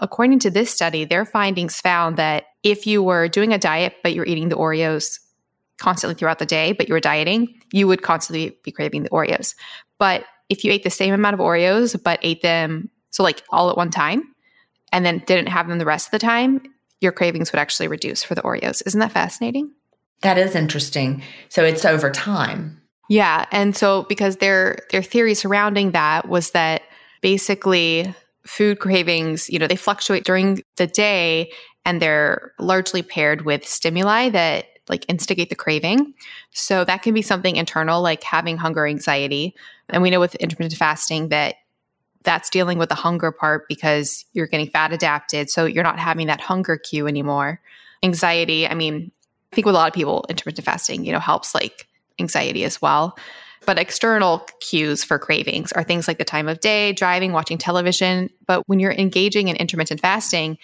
[0.00, 4.14] According to this study, their findings found that if you were doing a diet, but
[4.14, 5.18] you're eating the Oreos
[5.78, 9.54] constantly throughout the day, but you were dieting, you would constantly be craving the Oreos.
[9.98, 13.70] But if you ate the same amount of Oreos, but ate them, so like all
[13.70, 14.22] at one time,
[14.92, 16.62] and then didn't have them the rest of the time,
[17.00, 18.82] your cravings would actually reduce for the Oreos.
[18.86, 19.72] Isn't that fascinating?
[20.22, 21.22] That is interesting.
[21.48, 22.82] So it's over time.
[23.08, 26.82] Yeah, and so because their their theory surrounding that was that
[27.22, 28.14] basically
[28.46, 31.50] food cravings, you know, they fluctuate during the day
[31.84, 36.14] and they're largely paired with stimuli that like instigate the craving.
[36.52, 39.54] So that can be something internal like having hunger anxiety.
[39.88, 41.56] And we know with intermittent fasting that
[42.28, 45.48] that's dealing with the hunger part because you're getting fat adapted.
[45.48, 47.58] So you're not having that hunger cue anymore.
[48.02, 49.10] Anxiety, I mean,
[49.50, 51.88] I think with a lot of people, intermittent fasting, you know, helps like
[52.20, 53.16] anxiety as well.
[53.64, 58.28] But external cues for cravings are things like the time of day, driving, watching television.
[58.46, 60.58] But when you're engaging in intermittent fasting,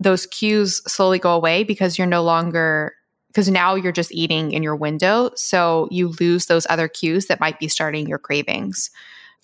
[0.00, 2.94] those cues slowly go away because you're no longer
[3.28, 5.30] because now you're just eating in your window.
[5.36, 8.90] So you lose those other cues that might be starting your cravings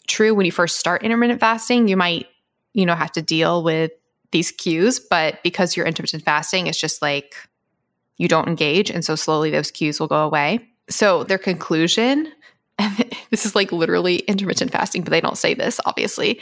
[0.06, 1.88] true when you first start intermittent fasting.
[1.88, 2.26] You might
[2.76, 3.90] you know, have to deal with
[4.32, 7.34] these cues, but because you're intermittent fasting, it's just like
[8.18, 8.90] you don't engage.
[8.90, 10.68] And so slowly those cues will go away.
[10.90, 12.30] So their conclusion,
[13.30, 16.38] this is like literally intermittent fasting, but they don't say this, obviously.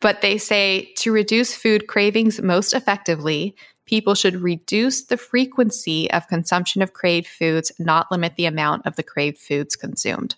[0.00, 6.28] But they say to reduce food cravings most effectively, people should reduce the frequency of
[6.28, 10.36] consumption of craved foods, not limit the amount of the craved foods consumed.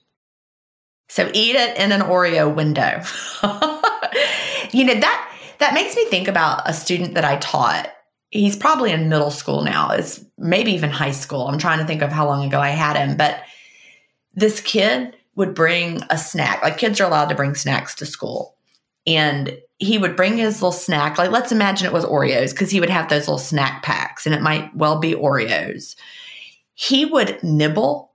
[1.10, 3.02] So eat it in an Oreo window.
[4.70, 7.90] you know, that that makes me think about a student that I taught.
[8.30, 11.48] He's probably in middle school now, is maybe even high school.
[11.48, 13.42] I'm trying to think of how long ago I had him, but
[14.34, 16.62] this kid would bring a snack.
[16.62, 18.54] Like kids are allowed to bring snacks to school.
[19.04, 21.18] And he would bring his little snack.
[21.18, 24.34] Like let's imagine it was Oreos because he would have those little snack packs and
[24.34, 25.96] it might well be Oreos.
[26.74, 28.12] He would nibble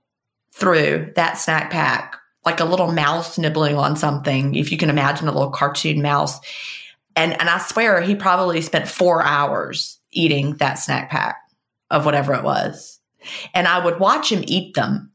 [0.50, 5.26] through that snack pack like a little mouse nibbling on something, if you can imagine
[5.26, 6.38] a little cartoon mouse.
[7.16, 11.36] And and I swear he probably spent four hours eating that snack pack
[11.90, 13.00] of whatever it was.
[13.52, 15.10] And I would watch him eat them.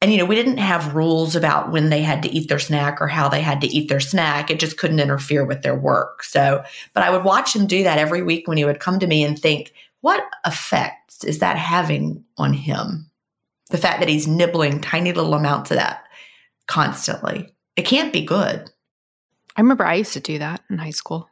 [0.00, 3.02] And you know, we didn't have rules about when they had to eat their snack
[3.02, 4.50] or how they had to eat their snack.
[4.50, 6.22] It just couldn't interfere with their work.
[6.22, 6.62] So,
[6.94, 9.24] but I would watch him do that every week when he would come to me
[9.24, 13.10] and think, what effects is that having on him?
[13.68, 16.04] The fact that he's nibbling tiny little amounts of that
[16.70, 17.52] constantly.
[17.74, 18.70] It can't be good.
[19.56, 21.28] I remember I used to do that in high school.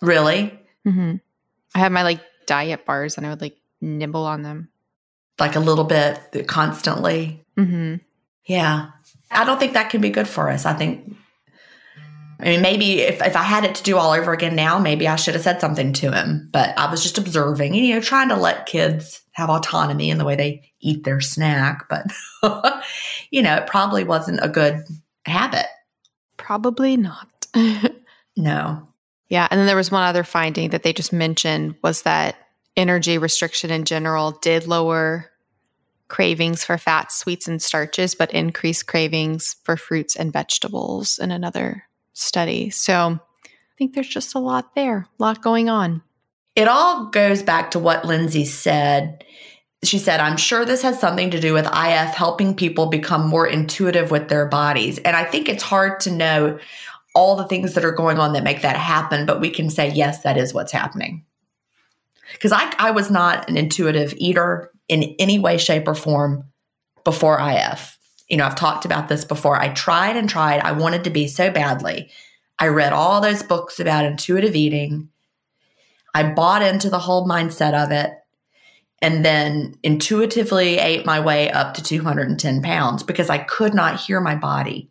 [0.00, 0.58] Really?
[0.86, 1.16] Mm-hmm.
[1.74, 4.70] I had my like diet bars and I would like nibble on them.
[5.38, 7.44] Like a little bit constantly.
[7.58, 7.96] Mm-hmm.
[8.46, 8.92] Yeah.
[9.30, 10.64] I don't think that can be good for us.
[10.64, 11.14] I think,
[12.40, 15.08] I mean, maybe if, if I had it to do all over again now, maybe
[15.08, 16.48] I should have said something to him.
[16.52, 20.24] But I was just observing, you know, trying to let kids have autonomy in the
[20.24, 21.88] way they eat their snack.
[21.88, 22.06] But,
[23.30, 24.84] you know, it probably wasn't a good
[25.24, 25.66] habit.
[26.36, 27.28] Probably not.
[28.36, 28.88] no.
[29.28, 29.48] Yeah.
[29.50, 32.36] And then there was one other finding that they just mentioned was that
[32.76, 35.28] energy restriction in general did lower
[36.06, 41.82] cravings for fats, sweets, and starches, but increased cravings for fruits and vegetables in another
[42.18, 42.70] study.
[42.70, 46.02] So I think there's just a lot there, a lot going on.
[46.56, 49.24] It all goes back to what Lindsay said.
[49.84, 53.46] She said, I'm sure this has something to do with IF helping people become more
[53.46, 54.98] intuitive with their bodies.
[54.98, 56.58] And I think it's hard to know
[57.14, 59.90] all the things that are going on that make that happen, but we can say,
[59.92, 61.24] yes, that is what's happening.
[62.32, 66.44] Because I, I was not an intuitive eater in any way, shape, or form
[67.04, 67.97] before IF.
[68.28, 69.60] You know, I've talked about this before.
[69.60, 70.60] I tried and tried.
[70.60, 72.10] I wanted to be so badly.
[72.58, 75.08] I read all those books about intuitive eating.
[76.14, 78.12] I bought into the whole mindset of it
[79.00, 84.20] and then intuitively ate my way up to 210 pounds because I could not hear
[84.20, 84.90] my body.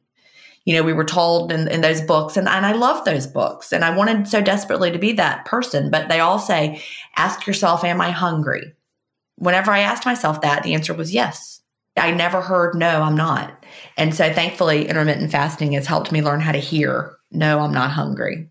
[0.64, 3.72] You know, we were told in, in those books, and, and I love those books,
[3.72, 6.84] and I wanted so desperately to be that person, but they all say,
[7.16, 8.74] ask yourself, Am I hungry?
[9.38, 11.62] whenever I asked myself that, the answer was yes.
[11.98, 13.66] I never heard, no, I'm not.
[13.98, 17.92] And so thankfully, intermittent fasting has helped me learn how to hear, no, I'm not
[17.92, 18.50] hungry.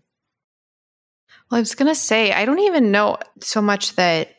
[1.49, 4.29] Well, I was going to say, I don't even know so much that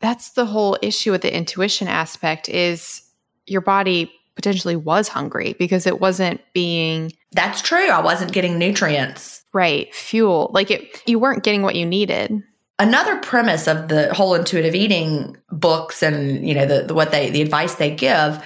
[0.00, 3.02] that's the whole issue with the intuition aspect is
[3.46, 7.88] your body potentially was hungry because it wasn't being That's true.
[7.88, 9.44] I wasn't getting nutrients.
[9.52, 10.50] Right, fuel.
[10.52, 12.42] Like it you weren't getting what you needed
[12.78, 17.30] another premise of the whole intuitive eating books and you know the, the, what they
[17.30, 18.42] the advice they give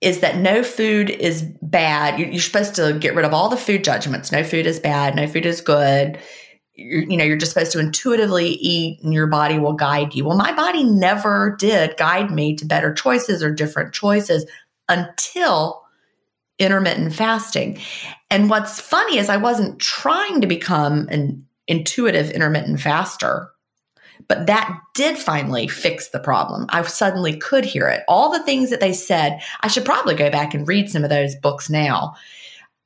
[0.00, 2.18] is that no food is bad.
[2.18, 4.32] You're, supposed to get rid of all the food judgments.
[4.32, 5.14] No food is bad.
[5.14, 6.18] No food is good.
[6.72, 10.24] You're, you know you're just supposed to intuitively eat and your body will guide you.
[10.24, 14.46] Well my body never did guide me to better choices or different choices
[14.88, 15.82] until
[16.58, 17.78] intermittent fasting.
[18.30, 23.50] And what's funny is i wasn't trying to become an intuitive intermittent faster.
[24.28, 26.66] But that did finally fix the problem.
[26.68, 28.02] I suddenly could hear it.
[28.06, 31.10] All the things that they said, I should probably go back and read some of
[31.10, 32.14] those books now.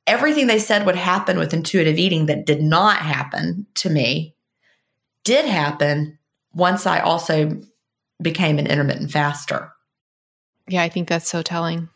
[0.07, 4.35] Everything they said would happen with intuitive eating that did not happen to me
[5.23, 6.17] did happen
[6.53, 7.59] once I also
[8.21, 9.71] became an intermittent faster.
[10.67, 11.89] Yeah, I think that's so telling.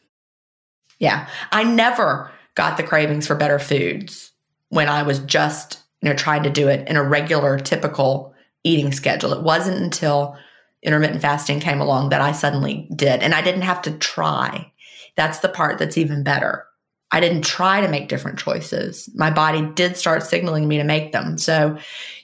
[0.99, 1.27] Yeah.
[1.51, 4.31] I never got the cravings for better foods
[4.69, 8.33] when I was just you know, trying to do it in a regular, typical
[8.63, 9.33] eating schedule.
[9.33, 10.37] It wasn't until
[10.81, 13.21] intermittent fasting came along that I suddenly did.
[13.21, 14.71] And I didn't have to try.
[15.15, 16.65] That's the part that's even better.
[17.11, 19.09] I didn't try to make different choices.
[19.15, 21.37] My body did start signaling me to make them.
[21.37, 21.77] So,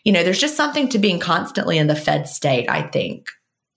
[0.03, 3.29] you know, there's just something to being constantly in the fed state, I think.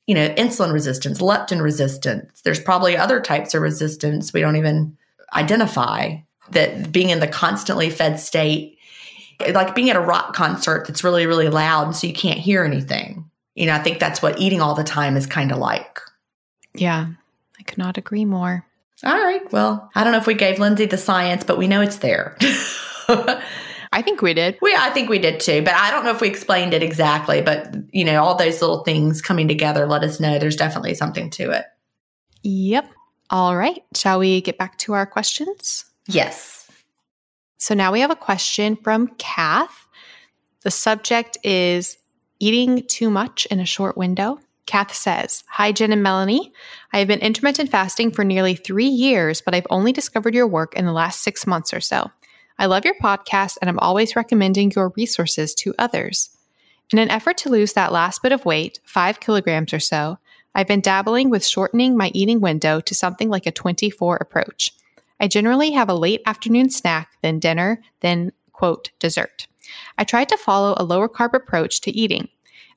[0.06, 2.40] You know, insulin resistance, leptin resistance.
[2.42, 4.96] There's probably other types of resistance we don't even
[5.34, 6.16] identify
[6.50, 8.77] that being in the constantly fed state
[9.40, 12.64] Like being at a rock concert that's really, really loud and so you can't hear
[12.64, 13.30] anything.
[13.54, 16.00] You know, I think that's what eating all the time is kind of like.
[16.74, 17.06] Yeah,
[17.58, 18.64] I could not agree more.
[19.04, 19.50] All right.
[19.52, 22.36] Well, I don't know if we gave Lindsay the science, but we know it's there.
[23.92, 24.58] I think we did.
[24.60, 27.40] We, I think we did too, but I don't know if we explained it exactly.
[27.40, 31.30] But you know, all those little things coming together let us know there's definitely something
[31.30, 31.64] to it.
[32.42, 32.90] Yep.
[33.30, 33.82] All right.
[33.94, 35.84] Shall we get back to our questions?
[36.06, 36.57] Yes.
[37.58, 39.86] So now we have a question from Kath.
[40.62, 41.98] The subject is
[42.38, 44.38] eating too much in a short window.
[44.66, 46.52] Kath says, Hi, Gin and Melanie.
[46.92, 50.74] I have been intermittent fasting for nearly three years, but I've only discovered your work
[50.74, 52.10] in the last six months or so.
[52.58, 56.30] I love your podcast and I'm always recommending your resources to others.
[56.92, 60.18] In an effort to lose that last bit of weight, five kilograms or so,
[60.54, 64.72] I've been dabbling with shortening my eating window to something like a 24 approach.
[65.20, 69.46] I generally have a late afternoon snack, then dinner, then, quote, dessert.
[69.96, 72.28] I try to follow a lower carb approach to eating.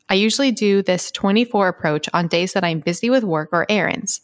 [0.10, 4.22] I usually do this 24 approach on days that I'm busy with work or errands.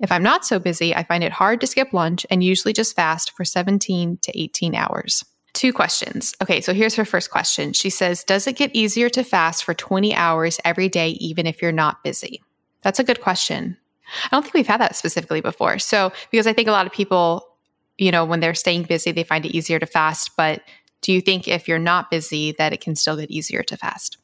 [0.00, 2.96] If I'm not so busy, I find it hard to skip lunch and usually just
[2.96, 5.24] fast for 17 to 18 hours.
[5.52, 6.34] Two questions.
[6.42, 7.72] Okay, so here's her first question.
[7.72, 11.60] She says, Does it get easier to fast for 20 hours every day, even if
[11.60, 12.42] you're not busy?
[12.82, 13.76] That's a good question.
[14.24, 15.78] I don't think we've had that specifically before.
[15.78, 17.46] So, because I think a lot of people,
[18.00, 20.30] you know, when they're staying busy, they find it easier to fast.
[20.36, 20.62] But
[21.02, 24.16] do you think if you're not busy, that it can still get easier to fast?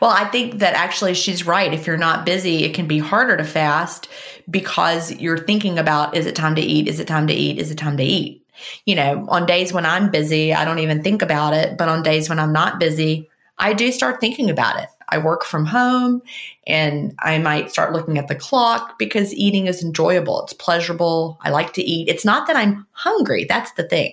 [0.00, 1.72] Well, I think that actually she's right.
[1.72, 4.08] If you're not busy, it can be harder to fast
[4.48, 6.86] because you're thinking about is it time to eat?
[6.86, 7.58] Is it time to eat?
[7.58, 8.46] Is it time to eat?
[8.84, 11.76] You know, on days when I'm busy, I don't even think about it.
[11.78, 13.28] But on days when I'm not busy,
[13.58, 14.88] I do start thinking about it.
[15.08, 16.22] I work from home
[16.66, 20.42] and I might start looking at the clock because eating is enjoyable.
[20.42, 21.38] It's pleasurable.
[21.42, 22.08] I like to eat.
[22.08, 23.44] It's not that I'm hungry.
[23.44, 24.12] That's the thing.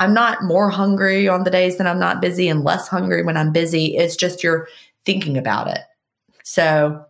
[0.00, 3.36] I'm not more hungry on the days that I'm not busy and less hungry when
[3.36, 3.96] I'm busy.
[3.96, 4.68] It's just you're
[5.04, 5.80] thinking about it.
[6.42, 7.04] So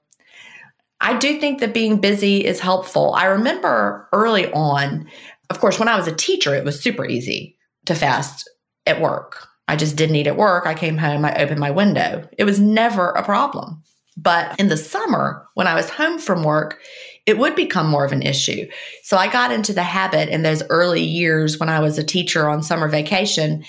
[1.01, 3.15] I do think that being busy is helpful.
[3.15, 5.09] I remember early on,
[5.51, 8.49] of course, when I was a teacher, it was super easy to fast
[8.87, 9.49] at work.
[9.67, 10.67] I just didn't eat at work.
[10.67, 12.29] I came home, I opened my window.
[12.37, 13.83] It was never a problem.
[14.17, 16.81] But in the summer, when I was home from work,
[17.27, 18.69] it would become more of an issue.
[19.03, 22.49] So I got into the habit in those early years when I was a teacher
[22.49, 23.65] on summer vacation.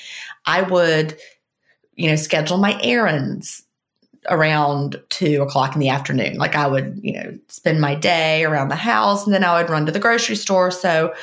[0.45, 1.17] I would,
[1.95, 3.63] you know, schedule my errands
[4.29, 6.37] around two o'clock in the afternoon.
[6.37, 9.69] Like I would, you know, spend my day around the house and then I would
[9.69, 10.69] run to the grocery store.
[10.69, 11.13] So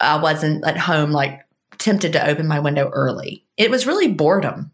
[0.00, 1.40] I wasn't at home like
[1.78, 3.44] tempted to open my window early.
[3.58, 4.70] It was really boredom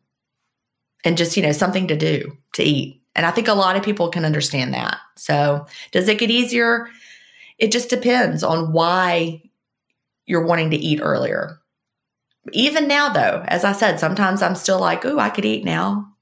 [1.05, 3.03] and just, you know, something to do to eat.
[3.17, 4.99] And I think a lot of people can understand that.
[5.17, 6.89] So, does it get easier?
[7.59, 9.43] It just depends on why
[10.27, 11.59] you're wanting to eat earlier.
[12.53, 16.13] Even now, though, as I said, sometimes I'm still like, oh, I could eat now,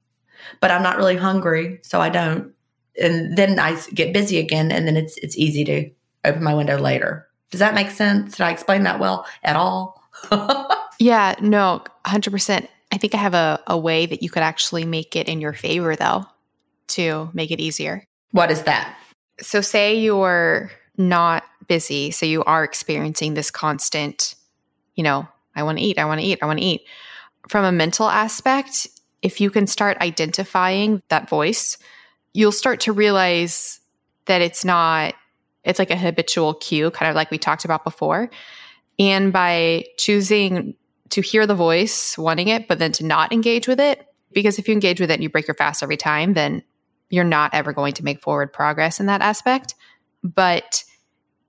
[0.60, 2.52] but I'm not really hungry, so I don't.
[3.00, 5.90] And then I get busy again, and then it's it's easy to
[6.24, 7.26] open my window later.
[7.50, 8.36] Does that make sense?
[8.36, 10.02] Did I explain that well at all?
[11.02, 12.68] yeah, no, 100%.
[12.92, 15.52] I think I have a, a way that you could actually make it in your
[15.52, 16.26] favor, though
[16.88, 18.04] to make it easier.
[18.30, 18.96] What is that?
[19.40, 24.36] So, say you're not busy, so you are experiencing this constant,
[24.94, 25.26] you know,
[25.56, 26.82] I want to eat, I want to eat, I want to eat.
[27.48, 28.86] From a mental aspect,
[29.22, 31.78] if you can start identifying that voice,
[32.32, 33.80] you'll start to realize
[34.26, 35.14] that it's not,
[35.64, 38.30] it's like a habitual cue, kind of like we talked about before.
[38.98, 40.76] And by choosing
[41.12, 44.68] to hear the voice, wanting it, but then to not engage with it, because if
[44.68, 46.62] you engage with it and you break your fast every time, then
[47.10, 49.74] you're not ever going to make forward progress in that aspect.
[50.22, 50.84] But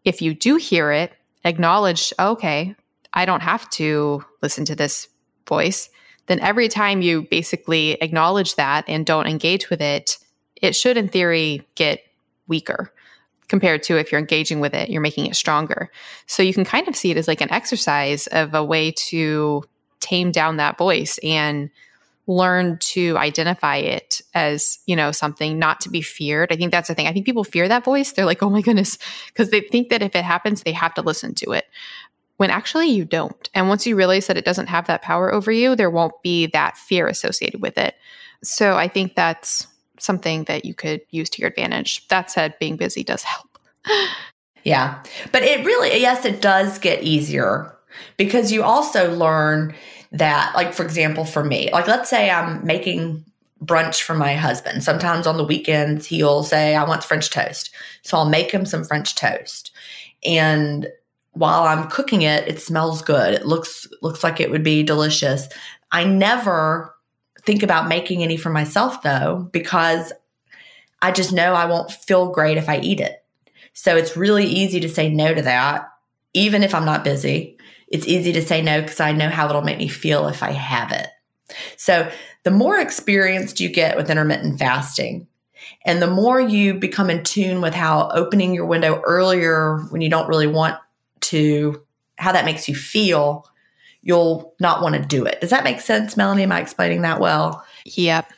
[0.04, 1.14] if you do hear it,
[1.46, 2.76] acknowledge, okay,
[3.14, 5.08] I don't have to listen to this
[5.48, 5.90] voice,
[6.28, 10.18] then every time you basically acknowledge that and don't engage with it,
[10.62, 12.02] it should, in theory, get
[12.48, 12.93] weaker
[13.54, 15.92] compared to if you're engaging with it, you're making it stronger.
[16.26, 19.64] So you can kind of see it as like an exercise of a way to
[20.00, 21.70] tame down that voice and
[22.26, 26.52] learn to identify it as you know something not to be feared.
[26.52, 27.06] I think that's the thing.
[27.06, 28.12] I think people fear that voice.
[28.14, 28.98] They're like oh my goodness
[29.28, 31.66] because they think that if it happens they have to listen to it
[32.38, 33.52] when actually you don't.
[33.54, 36.48] And once you realize that it doesn't have that power over you there won't be
[36.48, 37.94] that fear associated with it.
[38.42, 39.68] So i think that's
[40.04, 43.58] something that you could use to your advantage that said being busy does help
[44.64, 45.02] yeah
[45.32, 47.74] but it really yes it does get easier
[48.18, 49.74] because you also learn
[50.12, 53.26] that, like, for example, for me, like, let's say I'm making
[53.64, 54.84] brunch for my husband.
[54.84, 57.74] Sometimes on the weekends, he'll say, I want French toast.
[58.04, 59.72] So I'll make him some French toast.
[60.24, 60.88] And
[61.32, 63.34] while I'm cooking it, it smells good.
[63.34, 65.48] It looks looks like it would be delicious.
[65.92, 66.94] I never
[67.46, 70.14] think about making any for myself though, because
[71.02, 73.24] I just know I won't feel great if I eat it.
[73.74, 75.90] So it's really easy to say no to that,
[76.34, 77.58] even if I'm not busy.
[77.88, 80.52] It's easy to say no because I know how it'll make me feel if I
[80.52, 81.08] have it.
[81.78, 82.10] So
[82.44, 85.28] the more experienced you get with intermittent fasting,
[85.86, 90.10] and the more you become in tune with how opening your window earlier when you
[90.10, 90.78] don't really want
[91.22, 91.82] to,
[92.18, 93.48] how that makes you feel,
[94.04, 95.42] you'll not want to do it.
[95.42, 96.44] Does that make sense, Melanie?
[96.44, 97.66] Am I explaining that well?
[97.86, 98.32] Yep.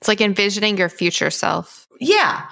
[0.00, 1.86] It's like envisioning your future self.
[2.00, 2.46] Yeah.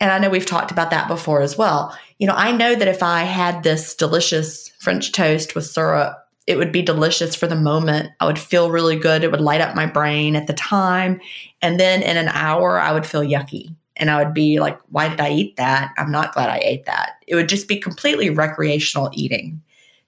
[0.00, 1.96] And I know we've talked about that before as well.
[2.18, 6.56] You know, I know that if I had this delicious French toast with syrup, it
[6.56, 8.10] would be delicious for the moment.
[8.18, 9.22] I would feel really good.
[9.22, 11.20] It would light up my brain at the time.
[11.62, 13.74] And then in an hour, I would feel yucky.
[13.96, 15.92] And I would be like, why did I eat that?
[15.98, 17.12] I'm not glad I ate that.
[17.26, 19.60] It would just be completely recreational eating,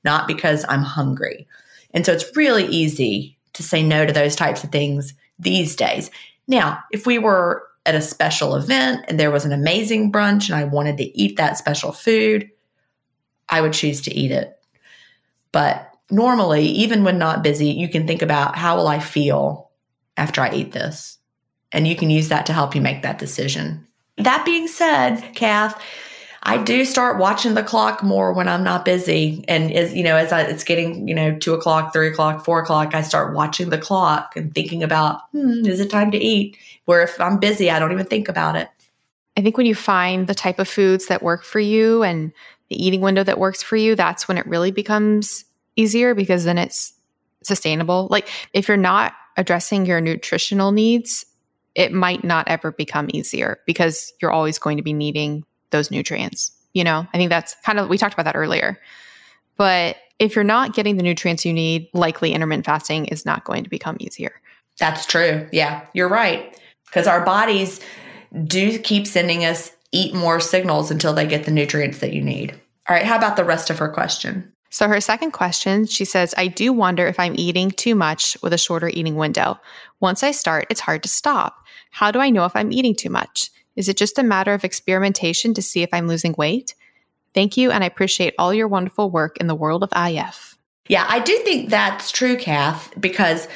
[0.03, 1.47] not because I'm hungry.
[1.95, 6.11] And so it's really easy to say no to those types of things these days.
[6.47, 10.55] Now, if we were at a special event and there was an amazing brunch and
[10.55, 12.51] I wanted to eat that special food,
[13.49, 14.59] I would choose to eat it.
[15.51, 19.71] But normally, even when not busy, you can think about how will I feel
[20.17, 21.19] after I eat this?
[21.73, 23.87] And you can use that to help you make that decision.
[24.19, 25.81] That being said, Kath,
[26.45, 29.45] I do start watching the clock more when I'm not busy.
[29.47, 32.61] And as you know, as I, it's getting, you know, two o'clock, three o'clock, four
[32.61, 36.57] o'clock, I start watching the clock and thinking about, hmm, is it time to eat?
[36.85, 38.69] Where if I'm busy, I don't even think about it.
[39.37, 42.33] I think when you find the type of foods that work for you and
[42.69, 45.45] the eating window that works for you, that's when it really becomes
[45.77, 46.93] easier because then it's
[47.43, 48.09] sustainable.
[48.11, 51.25] Like if you're not addressing your nutritional needs,
[51.75, 56.53] it might not ever become easier because you're always going to be needing those nutrients.
[56.73, 58.79] You know, I think that's kind of, we talked about that earlier.
[59.57, 63.65] But if you're not getting the nutrients you need, likely intermittent fasting is not going
[63.65, 64.41] to become easier.
[64.79, 65.47] That's true.
[65.53, 66.59] Yeah, you're right.
[66.87, 67.81] Because our bodies
[68.45, 72.53] do keep sending us eat more signals until they get the nutrients that you need.
[72.89, 74.53] All right, how about the rest of her question?
[74.71, 78.55] So, her second question, she says, I do wonder if I'm eating too much with
[78.55, 79.59] a shorter eating window.
[80.01, 81.59] Once I start, it's hard to stop.
[81.91, 83.51] How do I know if I'm eating too much?
[83.77, 86.75] Is it just a matter of experimentation to see if I'm losing weight?
[87.35, 90.59] Thank you, and I appreciate all your wonderful work in the world of IF.
[90.89, 93.49] Yeah, I do think that's true, Kath, because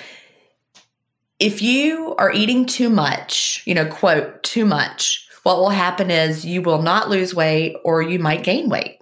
[1.38, 6.44] if you are eating too much, you know, quote, too much, what will happen is
[6.44, 8.98] you will not lose weight or you might gain weight.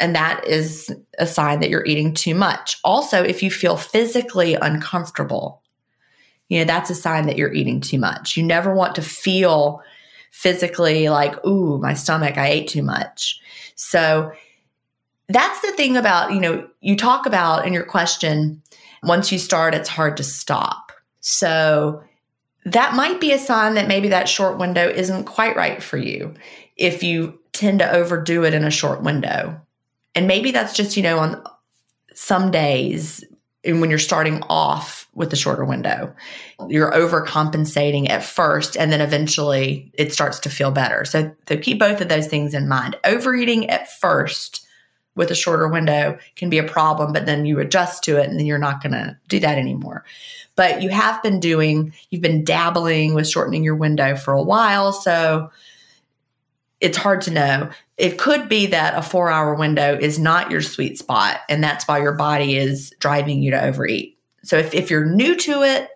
[0.00, 2.78] And that is a sign that you're eating too much.
[2.82, 5.62] Also, if you feel physically uncomfortable,
[6.48, 8.36] you know, that's a sign that you're eating too much.
[8.36, 9.80] You never want to feel
[10.36, 13.40] physically like, ooh, my stomach, I ate too much.
[13.74, 14.30] So
[15.30, 18.60] that's the thing about, you know, you talk about in your question,
[19.02, 20.92] once you start, it's hard to stop.
[21.20, 22.02] So
[22.66, 26.34] that might be a sign that maybe that short window isn't quite right for you
[26.76, 29.58] if you tend to overdo it in a short window.
[30.14, 31.42] And maybe that's just, you know, on
[32.12, 33.24] some days
[33.66, 36.14] and when you're starting off with the shorter window,
[36.68, 41.04] you're overcompensating at first, and then eventually it starts to feel better.
[41.04, 42.96] So, so keep both of those things in mind.
[43.04, 44.66] Overeating at first
[45.16, 48.38] with a shorter window can be a problem, but then you adjust to it and
[48.38, 50.04] then you're not going to do that anymore.
[50.54, 54.92] But you have been doing, you've been dabbling with shortening your window for a while.
[54.92, 55.50] So
[56.80, 57.70] it's hard to know.
[57.96, 61.88] It could be that a four hour window is not your sweet spot, and that's
[61.88, 64.18] why your body is driving you to overeat.
[64.42, 65.90] So if, if you're new to it,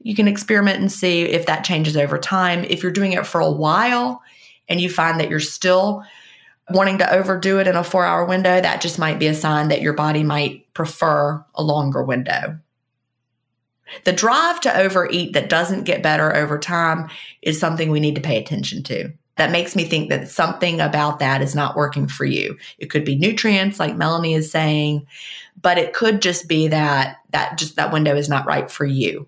[0.00, 2.64] you can experiment and see if that changes over time.
[2.64, 4.22] If you're doing it for a while
[4.68, 6.04] and you find that you're still
[6.70, 9.68] wanting to overdo it in a four hour window, that just might be a sign
[9.68, 12.58] that your body might prefer a longer window.
[14.04, 17.08] The drive to overeat that doesn't get better over time
[17.40, 21.20] is something we need to pay attention to that makes me think that something about
[21.20, 22.58] that is not working for you.
[22.78, 25.06] It could be nutrients, like Melanie is saying,
[25.62, 29.26] but it could just be that that just that window is not right for you.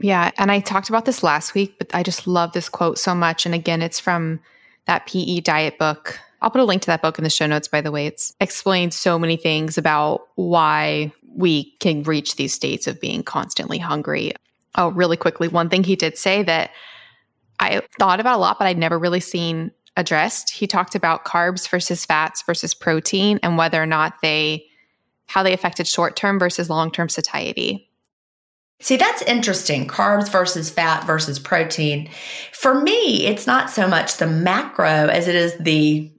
[0.00, 3.14] Yeah, and I talked about this last week, but I just love this quote so
[3.14, 3.46] much.
[3.46, 4.40] And again, it's from
[4.86, 6.20] that PE diet book.
[6.40, 8.06] I'll put a link to that book in the show notes, by the way.
[8.06, 13.78] It's explains so many things about why we can reach these states of being constantly
[13.78, 14.32] hungry.
[14.74, 16.70] Oh, really quickly, one thing he did say that
[17.60, 20.50] I thought about a lot, but I'd never really seen addressed.
[20.50, 24.66] He talked about carbs versus fats versus protein and whether or not they,
[25.26, 27.88] how they affected short term versus long term satiety.
[28.80, 29.88] See, that's interesting.
[29.88, 32.08] Carbs versus fat versus protein.
[32.52, 36.12] For me, it's not so much the macro as it is the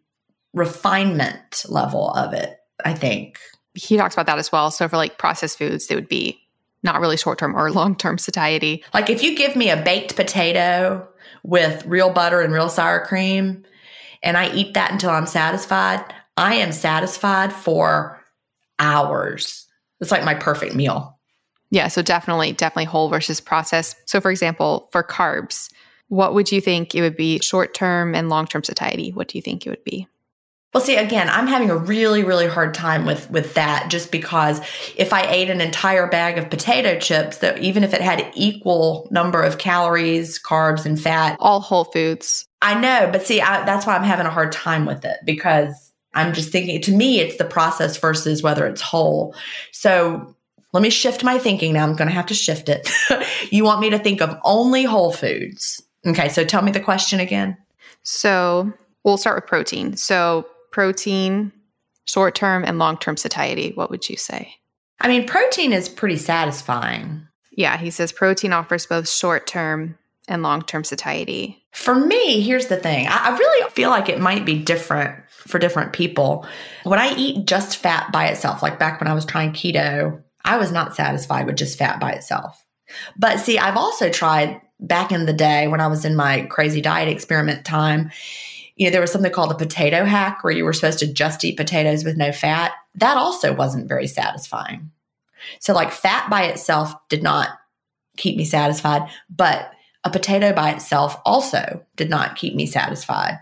[0.54, 3.40] refinement level of it, I think.
[3.76, 4.72] He talks about that as well.
[4.72, 6.38] So for like processed foods, they would be
[6.84, 8.84] not really short term or long term satiety.
[8.94, 11.08] Like if you give me a baked potato
[11.44, 13.64] with real butter and real sour cream,
[14.24, 16.04] and I eat that until I'm satisfied,
[16.38, 18.24] I am satisfied for
[18.80, 19.68] hours.
[20.00, 21.20] It's like my perfect meal.
[21.72, 23.98] Yeah, so definitely, definitely whole versus processed.
[24.06, 25.70] So, for example, for carbs,
[26.08, 29.12] what would you think it would be short term and long term satiety?
[29.12, 30.08] What do you think it would be?
[30.74, 34.62] Well, see, again, I'm having a really, really hard time with with that just because
[34.96, 39.08] if I ate an entire bag of potato chips, that even if it had equal
[39.10, 42.46] number of calories, carbs, and fat, all whole foods.
[42.62, 45.92] I know, but see, I, that's why I'm having a hard time with it because
[46.14, 46.82] I'm just thinking.
[46.82, 49.36] To me, it's the process versus whether it's whole.
[49.72, 50.36] So
[50.72, 51.84] let me shift my thinking now.
[51.84, 52.90] I'm going to have to shift it.
[53.52, 55.82] you want me to think of only whole foods.
[56.06, 57.58] Okay, so tell me the question again.
[58.04, 58.72] So
[59.04, 59.98] we'll start with protein.
[59.98, 61.52] So, protein,
[62.06, 63.72] short term and long term satiety.
[63.76, 64.56] What would you say?
[65.02, 67.28] I mean, protein is pretty satisfying.
[67.52, 69.98] Yeah, he says protein offers both short term
[70.28, 71.64] and long term satiety.
[71.74, 75.60] For me, here's the thing I, I really feel like it might be different for
[75.60, 76.46] different people.
[76.84, 80.58] When I eat just fat by itself, like back when I was trying keto, I
[80.58, 82.64] was not satisfied with just fat by itself.
[83.18, 86.82] But see, I've also tried back in the day when I was in my crazy
[86.82, 88.12] diet experiment time.
[88.80, 91.44] You know, there was something called a potato hack where you were supposed to just
[91.44, 92.72] eat potatoes with no fat.
[92.96, 94.90] That also wasn't very satisfying.
[95.60, 97.50] So, like, fat by itself did not
[98.16, 99.70] keep me satisfied, but
[100.06, 103.40] a potato by itself also did not keep me satisfied.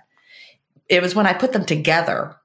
[0.89, 2.35] It was when I put them together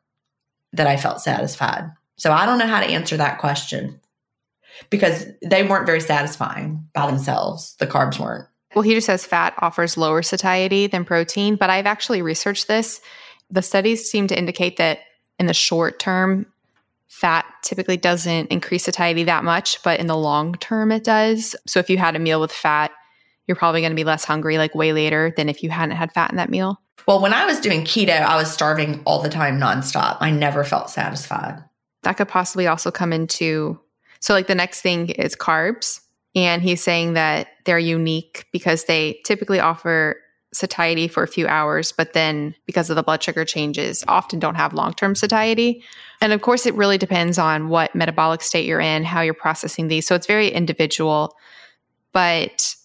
[0.74, 1.90] that I felt satisfied.
[2.18, 4.01] So, I don't know how to answer that question
[4.90, 7.74] because they weren't very satisfying by themselves.
[7.78, 8.49] The carbs weren't.
[8.74, 13.00] Well, he just says fat offers lower satiety than protein, but I've actually researched this.
[13.50, 15.00] The studies seem to indicate that
[15.38, 16.46] in the short term,
[17.08, 21.54] fat typically doesn't increase satiety that much, but in the long term, it does.
[21.66, 22.90] So if you had a meal with fat,
[23.46, 26.12] you're probably going to be less hungry like way later than if you hadn't had
[26.12, 26.80] fat in that meal.
[27.06, 30.18] Well, when I was doing keto, I was starving all the time nonstop.
[30.20, 31.62] I never felt satisfied.
[32.02, 33.80] That could possibly also come into
[34.22, 36.00] so, like, the next thing is carbs.
[36.34, 40.16] And he's saying that they're unique because they typically offer
[40.54, 44.54] satiety for a few hours, but then because of the blood sugar changes, often don't
[44.54, 45.82] have long term satiety.
[46.20, 49.88] And of course, it really depends on what metabolic state you're in, how you're processing
[49.88, 50.06] these.
[50.06, 51.34] So, it's very individual.
[52.12, 52.76] But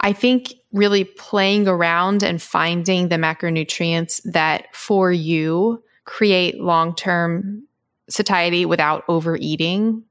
[0.00, 7.62] I think really playing around and finding the macronutrients that for you create long term
[8.08, 10.02] satiety without overeating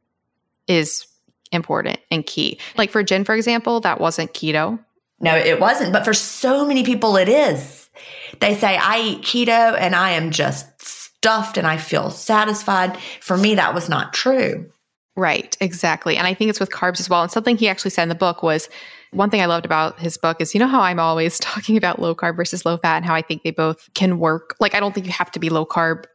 [0.67, 1.05] is
[1.52, 2.60] important and key.
[2.78, 4.80] Like for Gin, for example, that wasn't keto.
[5.20, 5.93] No, it wasn't.
[5.93, 7.89] But for so many people, it is.
[8.39, 12.97] They say, I eat keto and I am just stuffed and I feel satisfied.
[13.20, 14.70] For me, that was not true.
[15.16, 16.18] Right, exactly.
[16.18, 17.22] And I think it's with carbs as well.
[17.22, 18.70] And something he actually said in the book was
[19.12, 21.99] one thing I loved about his book is you know how I'm always talking about
[21.99, 24.56] low carb versus low fat and how I think they both can work.
[24.60, 26.06] Like, I don't think you have to be low carb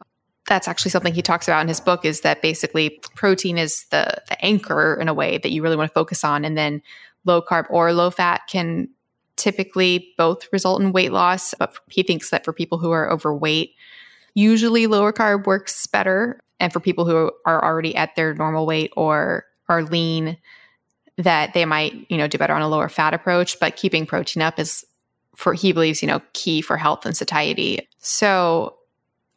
[0.47, 4.21] that's actually something he talks about in his book is that basically protein is the,
[4.29, 6.45] the anchor in a way that you really want to focus on.
[6.45, 6.81] And then
[7.25, 8.87] low carb or low fat can
[9.35, 13.75] typically both result in weight loss but he thinks that for people who are overweight
[14.37, 16.39] usually lower carb works better.
[16.59, 20.37] And for people who are already at their normal weight or are lean
[21.17, 23.59] that they might you know do better on a lower fat approach.
[23.59, 24.85] But keeping protein up is
[25.35, 27.87] for he believes you know key for health and satiety.
[27.97, 28.76] So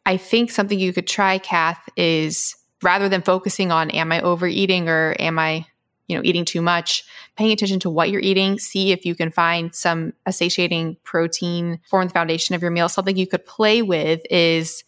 [0.05, 4.89] I think something you could try, Kath, is rather than focusing on am I overeating
[4.89, 5.65] or am I,
[6.07, 7.03] you know, eating too much,
[7.37, 12.07] paying attention to what you're eating, see if you can find some satiating protein form
[12.07, 12.89] the foundation of your meal.
[12.89, 14.83] Something you could play with is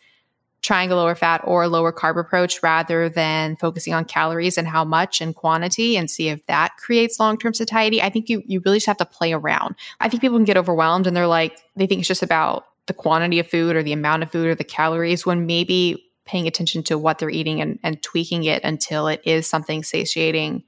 [0.64, 4.84] trying a lower fat or lower carb approach rather than focusing on calories and how
[4.84, 8.02] much and quantity and see if that creates long-term satiety.
[8.02, 9.76] I think you you really just have to play around.
[10.00, 12.94] I think people can get overwhelmed and they're like they think it's just about the
[12.94, 16.84] quantity of food or the amount of food or the calories when maybe paying attention
[16.84, 20.64] to what they're eating and, and tweaking it until it is something satiating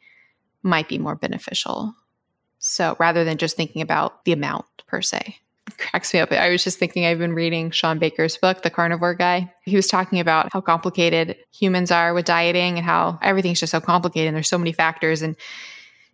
[0.63, 1.93] might be more beneficial.
[2.59, 5.37] So rather than just thinking about the amount per se.
[5.77, 6.31] Cracks me up.
[6.31, 9.51] I was just thinking I've been reading Shawn Baker's book, The Carnivore Guy.
[9.63, 13.81] He was talking about how complicated humans are with dieting and how everything's just so
[13.81, 15.21] complicated and there's so many factors.
[15.21, 15.35] And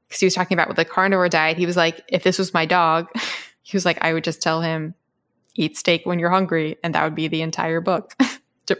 [0.08, 2.54] because he was talking about with the carnivore diet, he was like, if this was
[2.54, 3.08] my dog,
[3.62, 4.93] he was like, I would just tell him
[5.56, 8.16] eat steak when you're hungry, and that would be the entire book.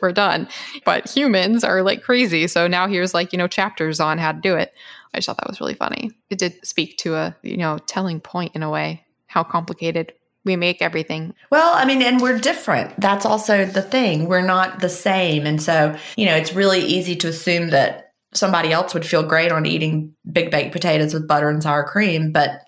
[0.02, 0.48] We're done.
[0.86, 2.48] But humans are like crazy.
[2.48, 4.74] So now here's like, you know, chapters on how to do it.
[5.14, 6.12] I just thought that was really funny.
[6.30, 10.14] It did speak to a, you know, telling point in a way, how complicated
[10.44, 11.34] we make everything.
[11.52, 13.00] Well, I mean, and we're different.
[13.00, 14.28] That's also the thing.
[14.28, 15.46] We're not the same.
[15.46, 19.52] And so, you know, it's really easy to assume that somebody else would feel great
[19.52, 22.62] on eating big baked potatoes with butter and sour cream, but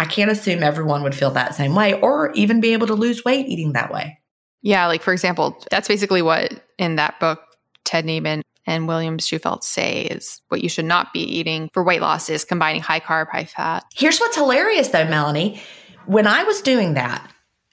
[0.00, 3.22] I can't assume everyone would feel that same way or even be able to lose
[3.22, 4.18] weight eating that way.
[4.62, 7.40] Yeah, like for example, that's basically what in that book
[7.84, 12.00] Ted Naiman and William Shewfelt say is what you should not be eating for weight
[12.00, 13.84] loss is combining high carb, high fat.
[13.94, 15.60] Here's what's hilarious though, Melanie.
[16.06, 17.30] When I was doing that,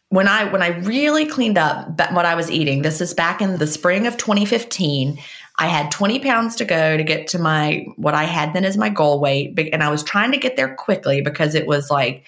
[0.10, 3.58] when I when I really cleaned up what I was eating, this is back in
[3.58, 5.18] the spring of 2015.
[5.60, 8.78] I had 20 pounds to go to get to my what I had then as
[8.78, 12.24] my goal weight, and I was trying to get there quickly because it was like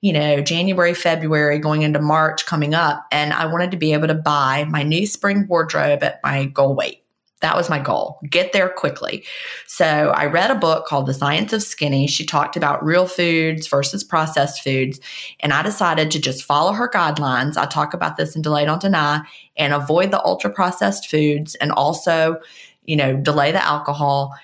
[0.00, 3.06] you know, January, February, going into March coming up.
[3.12, 6.74] And I wanted to be able to buy my new spring wardrobe at my goal
[6.74, 7.02] weight.
[7.40, 8.20] That was my goal.
[8.28, 9.24] Get there quickly.
[9.66, 12.06] So I read a book called The Science of Skinny.
[12.06, 15.00] She talked about real foods versus processed foods.
[15.40, 17.56] And I decided to just follow her guidelines.
[17.56, 19.22] I talk about this in Delay Don't Deny
[19.56, 22.38] and avoid the ultra processed foods and also,
[22.84, 24.34] you know, delay the alcohol.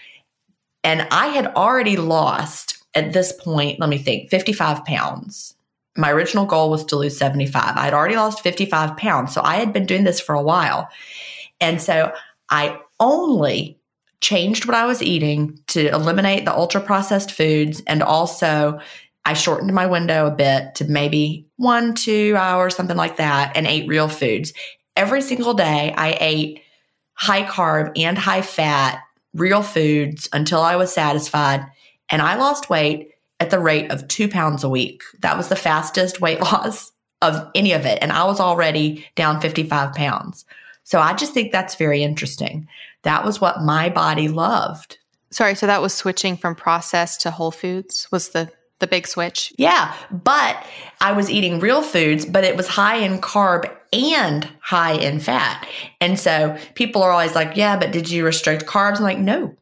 [0.84, 5.54] And I had already lost at this point, let me think, 55 pounds.
[5.96, 7.76] My original goal was to lose 75.
[7.76, 9.34] I had already lost 55 pounds.
[9.34, 10.88] So I had been doing this for a while.
[11.60, 12.12] And so
[12.50, 13.78] I only
[14.20, 17.82] changed what I was eating to eliminate the ultra processed foods.
[17.86, 18.80] And also,
[19.24, 23.66] I shortened my window a bit to maybe one, two hours, something like that, and
[23.66, 24.52] ate real foods.
[24.96, 26.62] Every single day, I ate
[27.16, 29.02] high carb and high fat
[29.34, 31.66] real foods until I was satisfied.
[32.08, 33.10] And I lost weight
[33.40, 35.02] at the rate of two pounds a week.
[35.20, 36.92] That was the fastest weight loss
[37.22, 37.98] of any of it.
[38.00, 40.44] And I was already down 55 pounds.
[40.84, 42.68] So I just think that's very interesting.
[43.02, 44.98] That was what my body loved.
[45.30, 49.52] Sorry, so that was switching from processed to whole foods was the the big switch.
[49.56, 50.64] Yeah, but
[51.00, 55.66] I was eating real foods, but it was high in carb and high in fat.
[56.00, 59.54] And so people are always like, "Yeah, but did you restrict carbs?" I'm like, "No.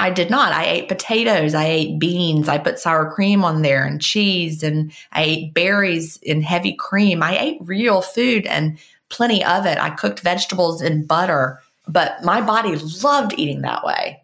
[0.00, 0.52] I did not.
[0.52, 4.92] I ate potatoes, I ate beans, I put sour cream on there and cheese, and
[5.10, 7.20] I ate berries in heavy cream.
[7.20, 8.78] I ate real food and
[9.08, 9.76] plenty of it.
[9.76, 14.22] I cooked vegetables in butter, but my body loved eating that way.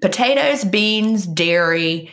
[0.00, 2.12] Potatoes, beans, dairy,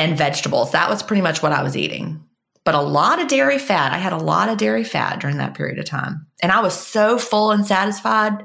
[0.00, 0.72] and vegetables.
[0.72, 2.24] That was pretty much what I was eating.
[2.64, 3.92] But a lot of dairy fat.
[3.92, 6.26] I had a lot of dairy fat during that period of time.
[6.42, 8.42] And I was so full and satisfied.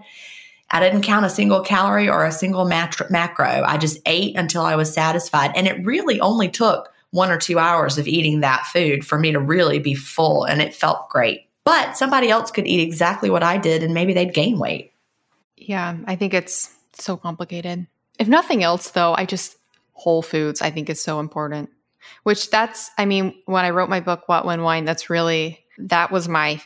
[0.70, 3.64] I didn't count a single calorie or a single macro.
[3.66, 5.52] I just ate until I was satisfied.
[5.56, 9.32] And it really only took one or two hours of eating that food for me
[9.32, 10.44] to really be full.
[10.44, 11.48] And it felt great.
[11.64, 14.92] But somebody else could eat exactly what I did and maybe they'd gain weight.
[15.56, 17.88] Yeah, I think it's so complicated.
[18.20, 19.56] If nothing else, though, I just,
[19.96, 21.70] whole foods, I think is so important.
[22.22, 26.12] Which that's, I mean, when I wrote my book, What When Wine, that's really, that
[26.12, 26.62] was my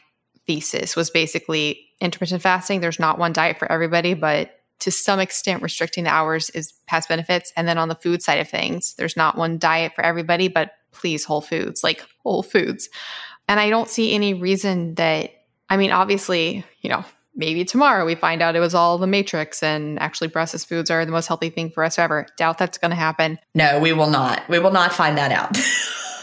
[0.45, 2.81] thesis was basically intermittent fasting.
[2.81, 7.05] There's not one diet for everybody, but to some extent, restricting the hours is has
[7.07, 7.53] benefits.
[7.55, 10.71] And then on the food side of things, there's not one diet for everybody, but
[10.91, 12.89] please, whole foods, like whole foods.
[13.47, 15.31] And I don't see any reason that,
[15.69, 17.05] I mean, obviously, you know,
[17.35, 21.05] maybe tomorrow we find out it was all the matrix and actually processed foods are
[21.05, 22.27] the most healthy thing for us ever.
[22.37, 23.39] Doubt that's going to happen.
[23.55, 24.47] No, we will not.
[24.49, 25.57] We will not find that out.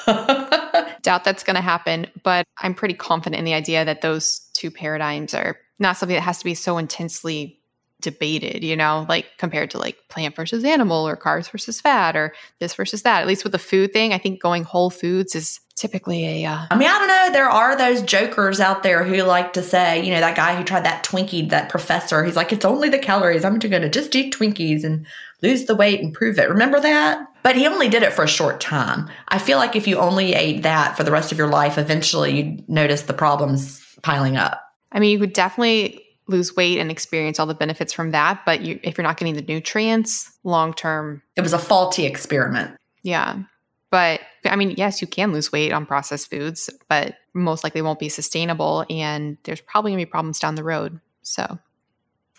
[1.02, 4.70] Doubt that's going to happen, but I'm pretty confident in the idea that those two
[4.70, 7.60] paradigms are not something that has to be so intensely
[8.00, 12.34] debated, you know, like compared to like plant versus animal or carbs versus fat or
[12.60, 13.20] this versus that.
[13.20, 16.50] At least with the food thing, I think going whole foods is typically a.
[16.50, 17.32] Uh, I mean, I don't know.
[17.32, 20.64] There are those jokers out there who like to say, you know, that guy who
[20.64, 23.44] tried that Twinkie, that professor, he's like, it's only the calories.
[23.44, 25.06] I'm going to just eat Twinkies and
[25.42, 26.48] lose the weight and prove it.
[26.48, 27.26] Remember that?
[27.42, 29.08] But he only did it for a short time.
[29.28, 32.40] I feel like if you only ate that for the rest of your life, eventually
[32.40, 34.62] you'd notice the problems piling up.
[34.90, 38.42] I mean, you would definitely lose weight and experience all the benefits from that.
[38.44, 42.76] But you, if you're not getting the nutrients long term, it was a faulty experiment.
[43.02, 43.42] Yeah.
[43.90, 47.98] But I mean, yes, you can lose weight on processed foods, but most likely won't
[47.98, 48.84] be sustainable.
[48.90, 51.00] And there's probably going to be problems down the road.
[51.22, 51.58] So,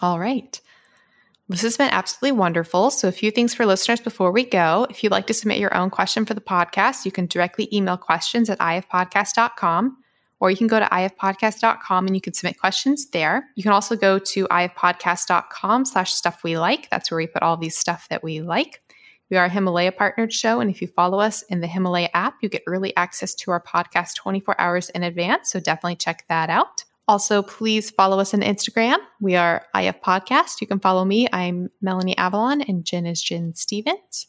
[0.02, 0.60] all right.
[1.50, 2.92] This has been absolutely wonderful.
[2.92, 4.86] So, a few things for listeners before we go.
[4.90, 7.96] If you'd like to submit your own question for the podcast, you can directly email
[7.96, 9.98] questions at ifpodcast.com
[10.40, 13.50] or you can go to ifpodcast.com and you can submit questions there.
[13.56, 16.90] You can also go to ifpodcast.com slash stuff we like.
[16.90, 18.82] That's where we put all these stuff that we like.
[19.30, 22.36] We are a Himalaya partnered show, and if you follow us in the Himalaya app,
[22.42, 25.52] you get early access to our podcast 24 hours in advance.
[25.52, 26.86] So definitely check that out.
[27.10, 28.98] Also, please follow us on Instagram.
[29.22, 30.60] We are IF Podcast.
[30.62, 31.28] You can follow me.
[31.32, 34.28] I'm Melanie Avalon, and Gin is Gin Stephens.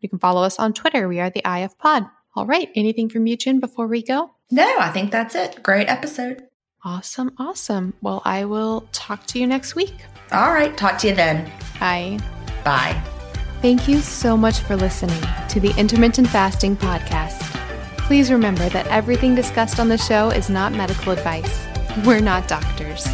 [0.00, 1.08] You can follow us on Twitter.
[1.08, 2.04] We are the IF Pod.
[2.36, 2.70] All right.
[2.74, 4.30] Anything from you, Jen, before we go?
[4.50, 5.62] No, I think that's it.
[5.62, 6.46] Great episode.
[6.84, 7.32] Awesome.
[7.38, 7.94] Awesome.
[8.00, 9.94] Well, I will talk to you next week.
[10.30, 10.76] All right.
[10.76, 11.50] Talk to you then.
[11.80, 12.18] Bye.
[12.64, 13.02] Bye.
[13.60, 17.40] Thank you so much for listening to the Intermittent Fasting Podcast.
[17.98, 21.66] Please remember that everything discussed on the show is not medical advice.
[22.06, 23.04] We're not doctors.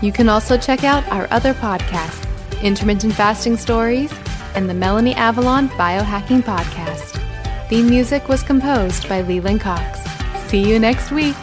[0.00, 2.26] You can also check out our other podcasts,
[2.62, 4.10] Intermittent Fasting Stories
[4.54, 7.20] and the Melanie Avalon Biohacking Podcast.
[7.68, 10.00] Theme music was composed by Leland Cox.
[10.48, 11.36] See you next week.